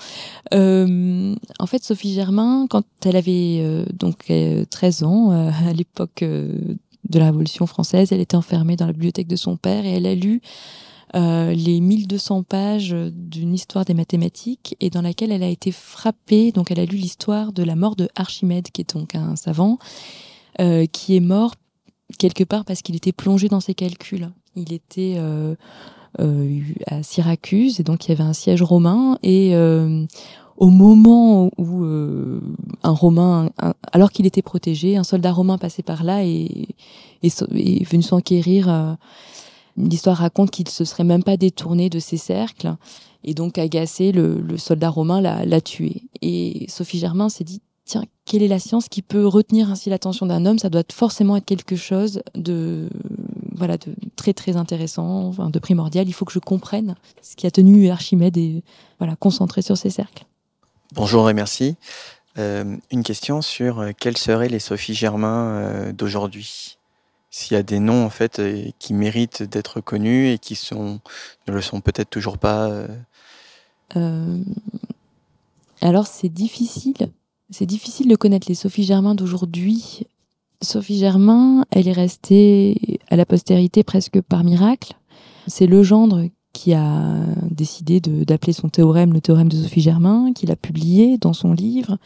Euh, 0.54 1.36
en 1.60 1.66
fait, 1.68 1.84
Sophie 1.84 2.14
Germain, 2.14 2.68
quand 2.70 2.84
elle 3.06 3.18
avait 3.18 3.60
euh, 3.62 3.86
donc 3.94 4.32
13 4.70 5.04
ans, 5.04 5.32
euh, 5.32 5.50
à 5.68 5.74
l'époque 5.74 6.24
euh, 6.24 6.76
de 7.10 7.20
la 7.20 7.26
Révolution 7.26 7.68
française, 7.68 8.12
elle 8.12 8.22
était 8.22 8.38
enfermée 8.38 8.76
dans 8.76 8.88
la 8.88 8.94
bibliothèque 8.94 9.28
de 9.28 9.36
son 9.36 9.58
père 9.58 9.86
et 9.86 9.92
elle 9.92 10.06
a 10.06 10.16
lu 10.16 10.42
euh, 11.16 11.54
les 11.54 11.82
1200 11.82 12.44
pages 12.44 12.96
d'une 13.14 13.54
histoire 13.54 13.86
des 13.86 13.94
mathématiques 13.94 14.76
et 14.80 14.90
dans 14.90 15.02
laquelle 15.02 15.32
elle 15.32 15.44
a 15.44 15.50
été 15.50 15.72
frappée. 15.72 16.52
Donc, 16.52 16.72
elle 16.72 16.80
a 16.80 16.86
lu 16.86 16.98
l'histoire 16.98 17.52
de 17.54 17.64
la 17.64 17.76
mort 17.76 17.96
de 17.96 18.08
Archimède, 18.16 18.70
qui 18.72 18.82
est 18.82 18.94
donc 18.94 19.16
un 19.16 19.36
savant, 19.36 19.78
qui 20.92 21.16
est 21.16 21.22
mort 21.22 21.56
quelque 22.18 22.44
part 22.44 22.66
parce 22.66 22.82
qu'il 22.82 22.96
était 22.96 23.12
plongé 23.12 23.48
dans 23.48 23.60
ses 23.60 23.74
calculs. 23.74 24.30
Il 24.56 24.74
était 24.74 25.16
euh, 25.18 25.56
euh, 26.20 26.60
à 26.88 27.04
Syracuse 27.04 27.80
et 27.80 27.84
donc 27.84 28.06
il 28.06 28.10
y 28.10 28.12
avait 28.12 28.24
un 28.24 28.34
siège 28.34 28.62
romain 28.62 29.18
et 29.24 29.56
euh, 29.56 30.06
au 30.58 30.68
moment 30.68 31.50
où 31.58 31.84
euh, 31.84 32.42
un 32.84 32.92
romain, 32.92 33.50
alors 33.92 34.12
qu'il 34.12 34.26
était 34.26 34.42
protégé, 34.42 34.98
un 34.98 35.04
soldat 35.04 35.32
romain 35.32 35.58
passait 35.58 35.84
par 35.84 36.04
là 36.04 36.24
et, 36.24 36.68
et, 37.24 37.30
et 37.56 37.84
venu 37.84 38.04
s'enquérir. 38.04 38.70
Euh, 38.70 38.94
L'histoire 39.78 40.18
raconte 40.18 40.52
qu'il 40.52 40.68
se 40.68 40.86
serait 40.86 41.04
même 41.04 41.24
pas 41.24 41.38
détourné 41.38 41.90
de 41.90 42.00
ses 42.00 42.18
cercles 42.18 42.76
et 43.24 43.34
donc 43.34 43.58
agacé, 43.58 44.12
le, 44.12 44.58
soldat 44.58 44.90
romain 44.90 45.22
l'a 45.22 45.62
tué. 45.62 46.04
Et 46.22 46.66
Sophie 46.70 47.00
Germain 47.00 47.30
s'est 47.30 47.44
dit 47.44 47.62
tiens, 47.86 48.04
quelle 48.26 48.44
est 48.44 48.48
la 48.48 48.60
science 48.60 48.88
qui 48.90 49.02
peut 49.02 49.26
retenir 49.26 49.70
ainsi 49.70 49.90
l'attention 49.90 50.26
d'un 50.26 50.46
homme? 50.46 50.60
Ça 50.60 50.70
doit 50.70 50.84
forcément 50.92 51.36
être 51.36 51.46
quelque 51.46 51.76
chose 51.76 52.22
de 52.36 52.90
voilà 53.56 53.78
de 53.78 53.94
très 54.16 54.34
très 54.34 54.56
intéressant, 54.56 55.32
de 55.32 55.60
primordial. 55.60 56.08
Il 56.08 56.14
faut 56.14 56.26
que 56.26 56.32
je 56.32 56.40
comprenne 56.40 56.96
ce 57.22 57.36
qui 57.36 57.46
a 57.46 57.52
tenu 57.52 57.90
Archimède 57.90 58.38
et 58.38 58.64
voilà 58.98 59.16
concentré 59.16 59.62
sur 59.62 59.78
ces 59.78 59.90
cercles. 59.90 60.26
Bonjour 60.94 61.30
et 61.30 61.34
merci. 61.34 61.76
Euh, 62.38 62.78
une 62.92 63.04
question 63.04 63.42
sur 63.42 63.80
euh, 63.80 63.92
quelles 63.98 64.18
seraient 64.18 64.50
les 64.50 64.60
Sophie 64.60 64.94
Germain 64.94 65.48
euh, 65.48 65.92
d'aujourd'hui? 65.92 66.78
S'il 67.32 67.56
y 67.56 67.60
a 67.60 67.64
des 67.64 67.80
noms 67.80 68.06
en 68.06 68.10
fait 68.10 68.40
euh, 68.40 68.70
qui 68.78 68.94
méritent 68.94 69.42
d'être 69.42 69.82
connus 69.82 70.30
et 70.30 70.38
qui 70.38 70.56
sont 70.56 71.00
ne 71.48 71.54
le 71.54 71.62
sont 71.62 71.82
peut-être 71.82 72.10
toujours 72.10 72.38
pas. 72.38 72.70
Euh, 73.96 74.44
alors 75.82 76.06
c'est 76.08 76.30
difficile 76.30 77.10
c'est 77.52 77.66
difficile 77.66 78.08
de 78.08 78.16
connaître 78.16 78.48
les 78.48 78.56
Sophie 78.56 78.84
Germain 78.84 79.14
d'aujourd'hui. 79.14 80.08
Sophie 80.62 80.98
Germain, 80.98 81.66
elle 81.70 81.88
est 81.88 81.94
restée 81.94 83.00
à 83.10 83.18
la 83.18 83.26
postérité 83.26 83.84
presque 83.84 84.22
par 84.22 84.44
miracle. 84.44 84.94
C'est 85.48 85.68
Legendre 85.68 86.28
qui 86.54 86.74
a 86.74 87.26
décidé 87.50 88.00
d'appeler 88.00 88.54
son 88.54 88.70
théorème 88.70 89.14
le 89.14 89.22
théorème 89.22 89.50
de 89.50 89.58
Sophie 89.58 89.82
Germain, 89.82 90.32
qu'il 90.34 90.52
a 90.52 90.56
publié 90.56 91.18
dans 91.18 91.34
son 91.34 91.52
livre. 91.54 91.98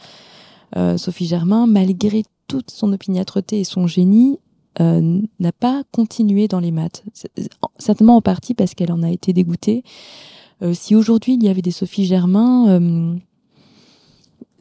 Euh, 0.76 0.96
Sophie 0.96 1.26
Germain, 1.26 1.66
malgré 1.66 2.24
toute 2.48 2.70
son 2.70 2.92
opiniâtreté 2.92 3.60
et 3.60 3.64
son 3.64 3.86
génie, 3.86 4.38
euh, 4.80 5.20
n'a 5.40 5.52
pas 5.52 5.84
continué 5.90 6.48
dans 6.48 6.60
les 6.60 6.70
maths. 6.70 7.02
Certainement 7.78 8.16
en 8.16 8.20
partie 8.20 8.52
parce 8.52 8.74
qu'elle 8.74 8.92
en 8.92 9.02
a 9.02 9.10
été 9.10 9.32
dégoûtée. 9.32 9.82
Euh, 10.62 10.74
si 10.74 10.94
aujourd'hui 10.94 11.34
il 11.34 11.42
y 11.42 11.48
avait 11.48 11.62
des 11.62 11.70
Sophie 11.70 12.04
Germain, 12.04 12.68
euh, 12.68 13.14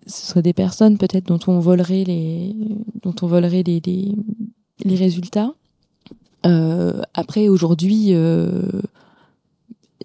ce 0.07 0.27
seraient 0.27 0.41
des 0.41 0.53
personnes 0.53 0.97
peut-être 0.97 1.25
dont 1.27 1.39
on 1.47 1.59
volerait 1.59 2.05
les 2.05 2.55
dont 3.03 3.15
on 3.21 3.27
volerait 3.27 3.63
les 3.65 4.95
résultats. 4.95 5.53
Après 7.15 7.49
aujourd'hui, 7.49 8.13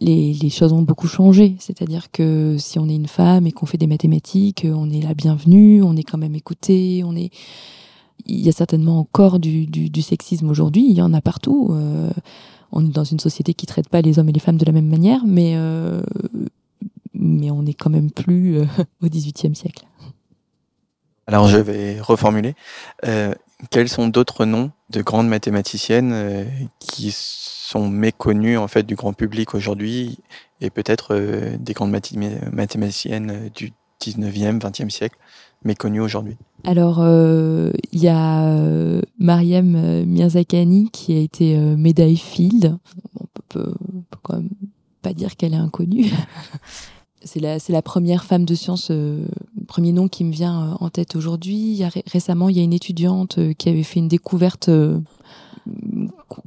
les, 0.01 0.51
choses 0.51 0.73
ont 0.73 0.83
beaucoup 0.83 1.07
changé. 1.07 1.57
C'est-à-dire 1.59 2.11
que 2.11 2.57
si 2.59 2.79
on 2.79 2.89
est 2.89 2.95
une 2.95 3.09
femme 3.09 3.47
et 3.47 3.53
qu'on 3.53 3.67
fait 3.67 3.77
des 3.77 3.87
mathématiques, 3.87 4.67
on 4.69 4.91
est 4.91 5.03
la 5.03 5.13
bienvenue, 5.13 5.83
on 5.83 5.97
est 5.97 6.03
quand 6.03 6.17
même 6.17 6.35
écouté, 6.35 7.03
on 7.05 7.15
est 7.15 7.31
il 8.31 8.41
y 8.41 8.49
a 8.49 8.53
certainement 8.53 8.99
encore 8.99 9.39
du, 9.39 10.03
sexisme 10.03 10.49
aujourd'hui, 10.49 10.87
il 10.89 10.97
y 10.97 11.03
en 11.03 11.13
a 11.13 11.21
partout. 11.21 11.71
Euh, 11.73 12.11
on 12.73 12.85
est 12.87 12.93
dans 12.93 13.05
une 13.05 13.19
société 13.19 13.55
qui 13.55 13.67
traite 13.67 13.89
pas 13.89 14.01
les 14.01 14.19
hommes 14.19 14.29
et 14.29 14.33
les 14.33 14.41
femmes 14.41 14.57
de 14.57 14.65
la 14.65 14.73
même 14.73 14.87
manière, 14.87 15.23
mais, 15.27 15.55
euh, 15.57 16.01
mais 17.15 17.51
on 17.51 17.63
n'est 17.63 17.75
quand 17.75 17.91
même 17.91 18.11
plus 18.11 18.59
euh, 18.59 18.65
au 19.03 19.09
XVIIIe 19.09 19.55
siècle. 19.55 19.85
Alors 21.27 21.47
je 21.47 21.59
vais 21.59 22.01
reformuler. 22.01 22.55
quels 23.71 23.89
sont 23.89 24.09
d'autres 24.09 24.47
noms 24.47 24.73
de 24.89 25.01
grandes 25.01 25.29
mathématiciennes 25.29 26.49
qui 26.81 27.13
sont 27.15 27.89
méconnus 27.89 28.59
en 28.59 28.67
fait 28.67 28.83
du 28.83 28.97
grand 28.97 29.13
public 29.13 29.55
aujourd'hui 29.55 30.19
et 30.61 30.71
peut-être 30.71 31.17
des 31.57 31.73
grandes 31.73 31.93
mathématiciennes 31.93 33.49
du 33.55 33.73
19e, 34.01 34.61
20e 34.61 34.91
siècle 34.91 35.17
méconnues 35.65 36.01
aujourd'hui 36.01 36.37
alors, 36.65 36.99
euh, 37.01 37.71
il 37.93 38.01
y 38.01 38.09
a 38.09 38.45
euh, 38.45 39.01
Mariam 39.19 39.75
euh, 39.77 40.05
Mirzakhani 40.05 40.91
qui 40.91 41.17
a 41.17 41.19
été 41.19 41.57
médaille 41.57 42.17
Field. 42.17 42.77
On 43.19 43.25
peut, 43.49 43.73
peut, 44.11 44.19
quand 44.23 44.37
même 44.37 44.51
pas 45.03 45.15
dire 45.15 45.37
qu'elle 45.37 45.55
est 45.55 45.59
inconnue. 45.59 46.11
c'est 47.25 47.41
la 47.41 47.83
première 47.83 48.25
femme 48.25 48.45
de 48.45 48.55
science, 48.55 48.93
premier 49.69 49.93
nom 49.93 50.09
qui 50.09 50.25
me 50.25 50.33
vient 50.33 50.77
en 50.81 50.91
tête 50.91 51.17
aujourd'hui. 51.17 51.83
récemment, 52.07 52.49
il 52.49 52.57
y 52.57 52.61
a 52.61 52.63
une 52.65 52.73
étudiante 52.73 53.39
qui 53.57 53.69
avait 53.69 53.83
fait 53.83 54.01
une 54.01 54.09
découverte 54.09 54.71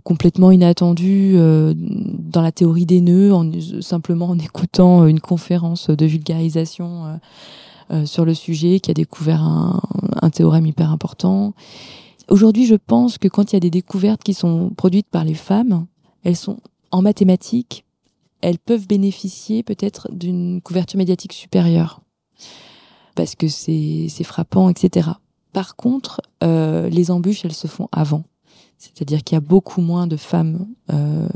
complètement 0.04 0.52
inattendue 0.52 1.36
dans 1.36 2.42
la 2.42 2.52
théorie 2.52 2.86
des 2.86 3.02
nœuds, 3.02 3.34
en, 3.34 3.50
simplement 3.82 4.28
en 4.28 4.40
écoutant 4.40 5.06
une 5.06 5.20
conférence 5.20 5.90
de 5.90 6.06
vulgarisation 6.06 7.20
euh, 7.92 8.06
sur 8.06 8.26
le 8.26 8.34
sujet, 8.34 8.80
qui 8.80 8.92
a 8.92 8.94
découvert 8.94 9.42
un, 9.42 9.82
un 10.22 10.30
théorème 10.30 10.66
hyper 10.66 10.92
important. 10.92 11.54
Aujourd'hui, 12.30 12.66
je 12.66 12.76
pense 12.76 13.18
que 13.18 13.28
quand 13.28 13.52
il 13.52 13.56
y 13.56 13.58
a 13.58 13.60
des 13.60 13.70
découvertes 13.70 14.24
qui 14.24 14.34
sont 14.34 14.70
produites 14.70 15.10
par 15.10 15.26
les 15.26 15.34
femmes, 15.34 15.86
elles 16.24 16.38
sont 16.38 16.58
en 16.92 17.02
mathématiques, 17.02 17.86
elles 18.42 18.60
peuvent 18.60 18.88
bénéficier 18.88 19.64
peut-être 19.64 20.10
d'une 20.12 20.62
couverture 20.62 20.98
médiatique 20.98 21.34
supérieure 21.34 22.02
parce 23.16 23.36
que 23.36 23.48
c'est 23.48 24.24
frappant, 24.24 24.70
etc. 24.70 25.10
Par 25.52 25.76
contre, 25.76 26.22
euh, 26.44 26.90
les 26.90 27.12
embûches, 27.12 27.46
elles 27.46 27.54
se 27.54 27.68
font 27.68 27.88
avant. 27.92 28.24
C'est-à-dire 28.78 29.24
qu'il 29.24 29.36
y 29.36 29.38
a 29.38 29.42
beaucoup 29.42 29.82
moins 29.82 30.08
de 30.08 30.18
femmes 30.18 30.68
euh, 30.92 31.28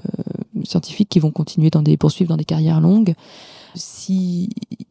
scientifiques 0.63 1.10
qui 1.10 1.19
vont 1.19 1.32
continuer 1.32 1.69
dans 1.69 1.82
des 1.82 1.97
poursuivre 1.97 2.30
dans 2.30 2.38
des 2.38 2.45
carrières 2.45 2.82
longues 2.82 3.15
si 3.78 4.50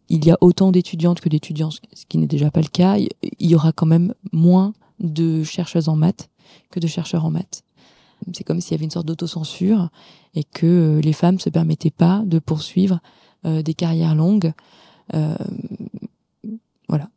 il 0.09 0.24
y 0.24 0.30
a 0.30 0.38
autant 0.40 0.70
d'étudiantes 0.70 1.20
que 1.20 1.28
d'étudiants, 1.28 1.70
ce 1.70 1.80
qui 2.09 2.18
n'est 2.18 2.26
déjà 2.26 2.50
pas 2.50 2.61
le 2.61 2.68
cas, 2.68 2.96
il 2.96 3.50
y 3.50 3.54
aura 3.54 3.72
quand 3.72 3.87
même 3.87 4.14
moins 4.32 4.72
de 5.00 5.42
chercheuses 5.42 5.88
en 5.88 5.96
maths 5.96 6.28
que 6.70 6.80
de 6.80 6.87
chercheurs 6.87 7.24
en 7.24 7.30
maths. 7.30 7.62
C'est 8.32 8.44
comme 8.44 8.61
s'il 8.61 8.72
y 8.72 8.74
avait 8.76 8.85
une 8.85 8.90
sorte 8.90 9.06
d'autocensure 9.06 9.90
et 10.35 10.44
que 10.44 10.66
euh, 10.66 11.00
les 11.00 11.12
femmes 11.12 11.38
se 11.38 11.50
permettaient 11.50 11.90
pas 11.90 12.22
de 12.24 12.38
poursuivre 12.38 13.00
euh, 13.44 13.62
des 13.62 13.74
carrières 13.74 14.14
longues. 14.14 14.52
Euh, 15.14 15.37
voilà. 16.88 17.09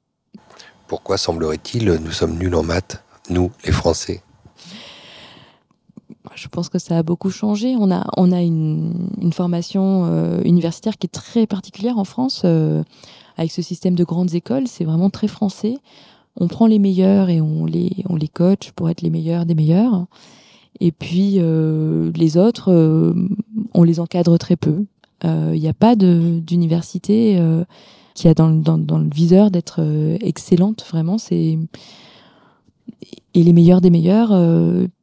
Pourquoi 0.87 1.17
semblerait-il 1.17 1.85
nous 1.85 2.11
sommes 2.11 2.37
nuls 2.37 2.55
en 2.55 2.63
maths, 2.63 3.03
nous, 3.29 3.51
les 3.63 3.71
Français? 3.71 4.21
Je 6.39 6.47
pense 6.47 6.69
que 6.69 6.79
ça 6.79 6.97
a 6.97 7.03
beaucoup 7.03 7.29
changé. 7.29 7.75
On 7.77 7.91
a, 7.91 8.05
on 8.17 8.31
a 8.31 8.41
une, 8.41 9.09
formation 9.33 10.05
euh, 10.05 10.41
universitaire 10.43 10.97
qui 10.97 11.05
est 11.05 11.09
très 11.09 11.45
particulière 11.45 11.97
en 11.97 12.03
France, 12.03 12.41
euh, 12.45 12.83
avec 13.37 13.51
ce 13.51 13.61
système 13.61 13.95
de 13.95 14.03
grandes 14.03 14.33
écoles. 14.33 14.67
C'est 14.67 14.85
vraiment 14.85 15.09
très 15.09 15.27
français. 15.27 15.77
On 16.37 16.47
prend 16.47 16.67
les 16.67 16.79
meilleurs 16.79 17.29
et 17.29 17.41
on 17.41 17.65
les, 17.65 17.91
on 18.07 18.15
les 18.15 18.27
coach 18.27 18.71
pour 18.71 18.89
être 18.89 19.01
les 19.01 19.09
meilleurs 19.09 19.45
des 19.45 19.55
meilleurs. 19.55 20.05
Et 20.79 20.91
puis 20.91 21.35
euh, 21.37 22.11
les 22.15 22.37
autres, 22.37 22.73
on 23.73 23.83
les 23.83 23.99
encadre 23.99 24.37
très 24.37 24.55
peu. 24.55 24.85
Il 25.23 25.59
n'y 25.59 25.67
a 25.67 25.73
pas 25.73 25.97
d'université 25.97 27.41
qui 28.13 28.27
a 28.29 28.33
dans, 28.33 28.49
dans, 28.49 28.77
dans 28.77 28.97
le 28.97 29.09
viseur 29.13 29.51
d'être 29.51 29.81
excellente. 30.21 30.85
Vraiment, 30.89 31.17
c'est 31.17 31.59
et 33.33 33.43
les 33.43 33.53
meilleurs 33.53 33.81
des 33.81 33.89
meilleurs 33.89 34.31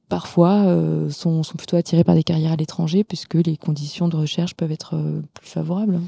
parfois 0.09 0.65
euh, 0.67 1.11
sont, 1.11 1.43
sont, 1.43 1.57
plutôt 1.57 1.77
attirés 1.77 2.05
par 2.05 2.15
des 2.15 2.23
carrières 2.23 2.53
à 2.53 2.57
l'étranger 2.57 3.05
puisque 3.05 3.35
les 3.35 3.57
conditions 3.57 4.09
de 4.09 4.17
recherche 4.17 4.55
peuvent 4.55 4.73
être 4.73 4.95
euh, 4.95 5.23
plus 5.35 5.49
favorables. 5.49 6.01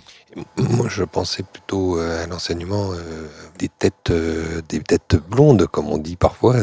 Moi, 0.57 0.87
je 0.89 1.05
pensais 1.05 1.43
plutôt 1.43 1.99
euh, 1.99 2.23
à 2.23 2.27
l'enseignement 2.27 2.91
des 3.59 3.69
têtes, 3.69 4.13
des 4.69 4.81
têtes 4.81 5.17
blondes, 5.29 5.67
comme 5.67 5.89
on 5.89 5.99
dit 5.99 6.17
parfois, 6.17 6.57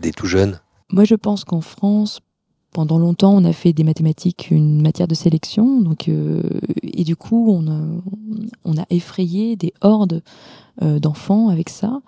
des 0.00 0.12
tout 0.12 0.26
jeunes. 0.26 0.60
Moi, 0.90 1.04
je 1.04 1.14
pense 1.14 1.44
qu'en 1.44 1.60
France, 1.60 2.20
pendant 2.72 2.98
longtemps, 2.98 3.34
on 3.34 3.44
a 3.44 3.52
fait 3.52 3.72
des 3.72 3.84
mathématiques 3.84 4.48
une 4.50 4.82
matière 4.82 5.08
de 5.08 5.14
sélection, 5.14 5.80
donc 5.80 6.08
et 6.08 7.04
du 7.04 7.16
coup, 7.16 7.50
on 7.50 7.66
a, 7.68 7.80
on 8.64 8.76
a 8.76 8.84
effrayé 8.90 9.56
des 9.56 9.72
hordes 9.80 10.22
d'enfants 10.80 11.48
avec 11.48 11.70
ça, 11.70 12.00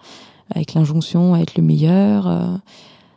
avec 0.54 0.74
l'injonction 0.74 1.34
à 1.34 1.40
être 1.40 1.56
le 1.56 1.62
meilleur. 1.62 2.60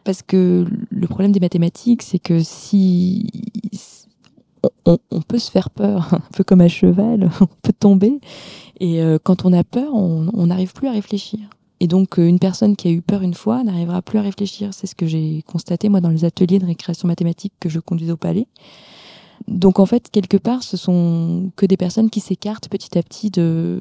Parce 0.04 0.22
que 0.22 0.66
le 0.90 1.08
problème 1.08 1.32
des 1.32 1.40
mathématiques, 1.40 2.02
c'est 2.02 2.20
que 2.20 2.42
si 2.42 3.28
on, 4.86 5.22
peut 5.28 5.40
se 5.40 5.52
faire 5.52 5.70
peur, 5.70 6.10
un 6.14 6.22
peu 6.34 6.44
comme 6.44 6.62
un 6.62 6.68
cheval, 6.68 7.30
on 7.42 7.48
peut 7.62 7.74
tomber. 7.78 8.20
Et 8.80 9.02
euh, 9.02 9.18
quand 9.22 9.46
on 9.46 9.54
a 9.54 9.64
peur, 9.64 9.94
on 9.94 10.48
n'arrive 10.48 10.74
plus 10.74 10.88
à 10.88 10.92
réfléchir. 10.92 11.40
Et 11.82 11.88
donc, 11.88 12.20
euh, 12.20 12.28
une 12.28 12.38
personne 12.38 12.76
qui 12.76 12.88
a 12.88 12.92
eu 12.92 13.02
peur 13.02 13.24
une 13.24 13.34
fois 13.34 13.64
n'arrivera 13.64 14.04
plus 14.04 14.20
à 14.20 14.22
réfléchir. 14.22 14.72
C'est 14.72 14.86
ce 14.86 14.94
que 14.94 15.08
j'ai 15.08 15.42
constaté, 15.48 15.90
moi, 15.90 16.00
dans 16.00 16.10
les 16.10 16.26
ateliers 16.26 16.60
de 16.60 16.66
récréation 16.68 17.08
mathématique 17.08 17.54
que 17.60 17.70
je 17.70 17.80
conduisais 17.80 18.12
au 18.12 18.18
palais. 18.18 18.46
Donc, 19.48 19.80
en 19.80 19.88
fait, 19.88 20.12
quelque 20.12 20.38
part, 20.38 20.62
ce 20.62 20.78
sont 20.78 21.52
que 21.56 21.66
des 21.66 21.78
personnes 21.78 22.12
qui 22.12 22.20
s'écartent 22.20 22.70
petit 22.70 23.00
à 23.00 23.02
petit 23.02 23.32
de, 23.32 23.80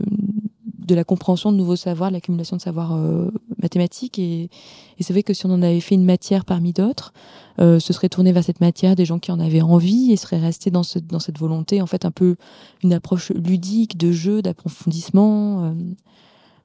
de 0.87 0.95
la 0.95 1.05
compréhension 1.05 1.53
de 1.53 1.57
nouveaux 1.57 1.77
savoirs, 1.77 2.11
l'accumulation 2.11 2.57
de 2.57 2.62
savoirs 2.62 2.97
euh, 2.97 3.31
mathématiques. 3.62 4.19
Et, 4.19 4.51
et 4.99 5.03
c'est 5.03 5.12
vrai 5.12 5.23
que 5.23 5.35
si 5.35 5.47
on 5.47 5.51
en 5.51 5.62
avait 5.62 5.81
fait 5.81 5.95
une 5.95 6.05
matière 6.05 6.45
parmi 6.45 6.73
d'autres, 6.73 7.12
euh, 7.61 7.79
ce 7.79 7.93
serait 7.93 8.09
tourné 8.09 8.33
vers 8.33 8.45
cette 8.45 8.61
matière 8.61 8.97
des 8.97 9.05
gens 9.05 9.19
qui 9.19 9.33
en 9.33 9.40
avaient 9.40 9.61
envie 9.61 10.12
et 10.12 10.16
seraient 10.16 10.38
restés 10.38 10.71
dans, 10.71 10.83
dans 11.09 11.19
cette 11.19 11.38
volonté, 11.38 11.83
en 11.83 11.87
fait, 11.87 12.05
un 12.05 12.11
peu 12.11 12.37
une 12.83 12.93
approche 12.93 13.31
ludique 13.31 13.97
de 13.97 14.12
jeu, 14.12 14.43
d'approfondissement, 14.43 15.75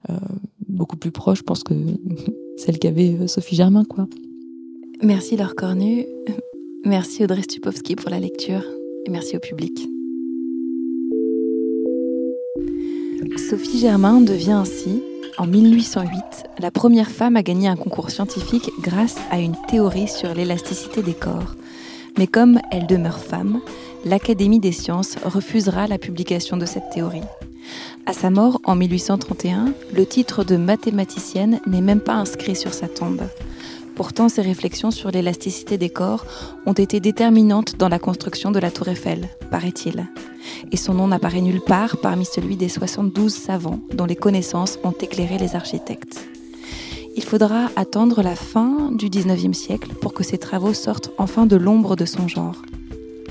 euh, 0.10 0.16
beaucoup 0.68 0.98
plus 0.98 1.12
proche, 1.12 1.40
je 1.40 1.44
pense, 1.44 1.64
que 1.64 1.74
celle 2.58 2.80
qu'avait 2.80 3.28
Sophie 3.28 3.56
Germain, 3.56 3.84
quoi. 3.84 4.08
Merci 5.04 5.36
Laure 5.36 5.56
Cornu, 5.56 6.06
merci 6.86 7.26
Audrey 7.26 7.42
Stupowski 7.42 7.98
pour 7.98 8.10
la 8.10 8.20
lecture 8.20 8.64
et 9.06 9.10
merci 9.10 9.36
au 9.36 9.40
public. 9.40 9.95
Sophie 13.38 13.80
Germain 13.80 14.22
devient 14.22 14.54
ainsi, 14.54 15.04
en 15.38 15.46
1808, 15.46 16.10
la 16.60 16.72
première 16.72 17.12
femme 17.12 17.36
à 17.36 17.44
gagner 17.44 17.68
un 17.68 17.76
concours 17.76 18.10
scientifique 18.10 18.70
grâce 18.82 19.18
à 19.30 19.40
une 19.40 19.56
théorie 19.68 20.08
sur 20.08 20.34
l'élasticité 20.34 21.04
des 21.04 21.14
corps. 21.14 21.56
Mais 22.18 22.28
comme 22.28 22.60
elle 22.72 22.88
demeure 22.88 23.20
femme, 23.20 23.60
l'Académie 24.06 24.62
des 24.62 24.72
sciences 24.72 25.18
refusera 25.24 25.88
la 25.88 25.98
publication 25.98 26.56
de 26.56 26.66
cette 26.66 26.90
théorie. 26.94 27.28
À 28.06 28.14
sa 28.14 28.30
mort 28.30 28.62
en 28.64 28.76
1831, 28.76 29.74
le 29.94 30.06
titre 30.06 30.46
de 30.46 30.56
mathématicienne 30.56 31.60
n'est 31.68 31.82
même 31.82 32.02
pas 32.02 32.14
inscrit 32.14 32.56
sur 32.56 32.74
sa 32.74 32.88
tombe. 32.88 33.24
Pourtant, 33.96 34.28
ses 34.28 34.42
réflexions 34.42 34.92
sur 34.92 35.10
l'élasticité 35.10 35.78
des 35.78 35.90
corps 35.90 36.26
ont 36.66 36.74
été 36.74 37.00
déterminantes 37.00 37.78
dans 37.78 37.88
la 37.88 38.00
construction 38.00 38.52
de 38.52 38.60
la 38.60 38.70
tour 38.70 38.90
Eiffel, 38.90 39.30
paraît-il. 39.50 40.06
Et 40.72 40.78
son 40.78 40.94
nom 40.94 41.08
n'apparaît 41.08 41.42
nulle 41.42 41.62
part 41.62 41.98
parmi 41.98 42.26
celui 42.26 42.58
des 42.58 42.70
72 42.70 43.34
savants 43.34 43.80
dont 43.94 44.06
les 44.06 44.16
connaissances 44.16 44.80
ont 44.84 44.92
éclairé 44.92 45.38
les 45.38 45.56
architectes. 45.56 46.28
Il 47.16 47.24
faudra 47.24 47.70
attendre 47.78 48.22
la 48.22 48.36
fin 48.36 48.92
du 48.92 49.10
19e 49.10 49.54
siècle 49.54 49.94
pour 49.94 50.14
que 50.14 50.24
ses 50.24 50.38
travaux 50.38 50.74
sortent 50.74 51.12
enfin 51.18 51.46
de 51.46 51.56
l'ombre 51.56 51.96
de 51.96 52.06
son 52.06 52.28
genre. 52.28 52.62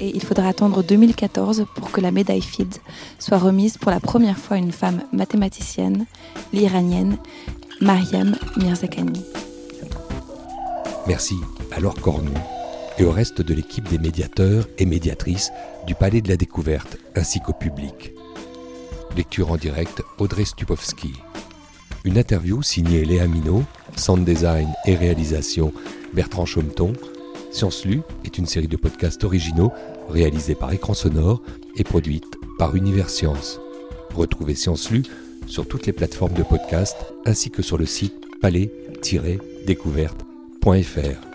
Et 0.00 0.10
il 0.14 0.22
faudra 0.22 0.48
attendre 0.48 0.82
2014 0.82 1.66
pour 1.76 1.90
que 1.90 2.00
la 2.00 2.10
médaille 2.10 2.40
Fields 2.40 2.80
soit 3.18 3.38
remise 3.38 3.76
pour 3.76 3.90
la 3.90 4.00
première 4.00 4.38
fois 4.38 4.56
à 4.56 4.60
une 4.60 4.72
femme 4.72 5.02
mathématicienne, 5.12 6.06
l'iranienne 6.52 7.18
Mariam 7.80 8.34
Mirzakhani. 8.56 9.22
Merci 11.06 11.36
à 11.70 11.80
Laure 11.80 12.00
Cornu 12.00 12.30
et 12.96 13.04
au 13.04 13.10
reste 13.10 13.42
de 13.42 13.52
l'équipe 13.52 13.86
des 13.90 13.98
médiateurs 13.98 14.66
et 14.78 14.86
médiatrices 14.86 15.50
du 15.86 15.94
Palais 15.94 16.22
de 16.22 16.30
la 16.30 16.38
Découverte 16.38 16.96
ainsi 17.14 17.40
qu'au 17.40 17.52
public. 17.52 18.14
Lecture 19.14 19.50
en 19.50 19.56
direct 19.56 20.02
Audrey 20.18 20.46
Stupowski. 20.46 21.12
Une 22.04 22.16
interview 22.16 22.62
signée 22.62 23.04
Léa 23.04 23.26
Minot, 23.26 23.64
sound 23.96 24.24
design 24.24 24.68
et 24.86 24.94
réalisation 24.94 25.74
Bertrand 26.14 26.46
Chaumeton. 26.46 26.94
Science 27.50 27.84
Lu 27.84 28.00
est 28.24 28.38
une 28.38 28.46
série 28.46 28.68
de 28.68 28.78
podcasts 28.78 29.24
originaux 29.24 29.72
réalisés 30.08 30.54
par 30.54 30.72
Écran 30.72 30.94
Sonore 30.94 31.42
et 31.76 31.84
produite 31.84 32.38
par 32.58 32.76
Univers 32.76 33.10
Science. 33.10 33.60
Retrouvez 34.14 34.54
Science 34.54 34.90
Lu 34.90 35.02
sur 35.46 35.68
toutes 35.68 35.84
les 35.86 35.92
plateformes 35.92 36.32
de 36.32 36.42
podcast 36.42 36.96
ainsi 37.26 37.50
que 37.50 37.62
sur 37.62 37.76
le 37.76 37.84
site 37.86 38.14
palais-découverte 38.40 40.24
francefineart.fr. 40.64 41.33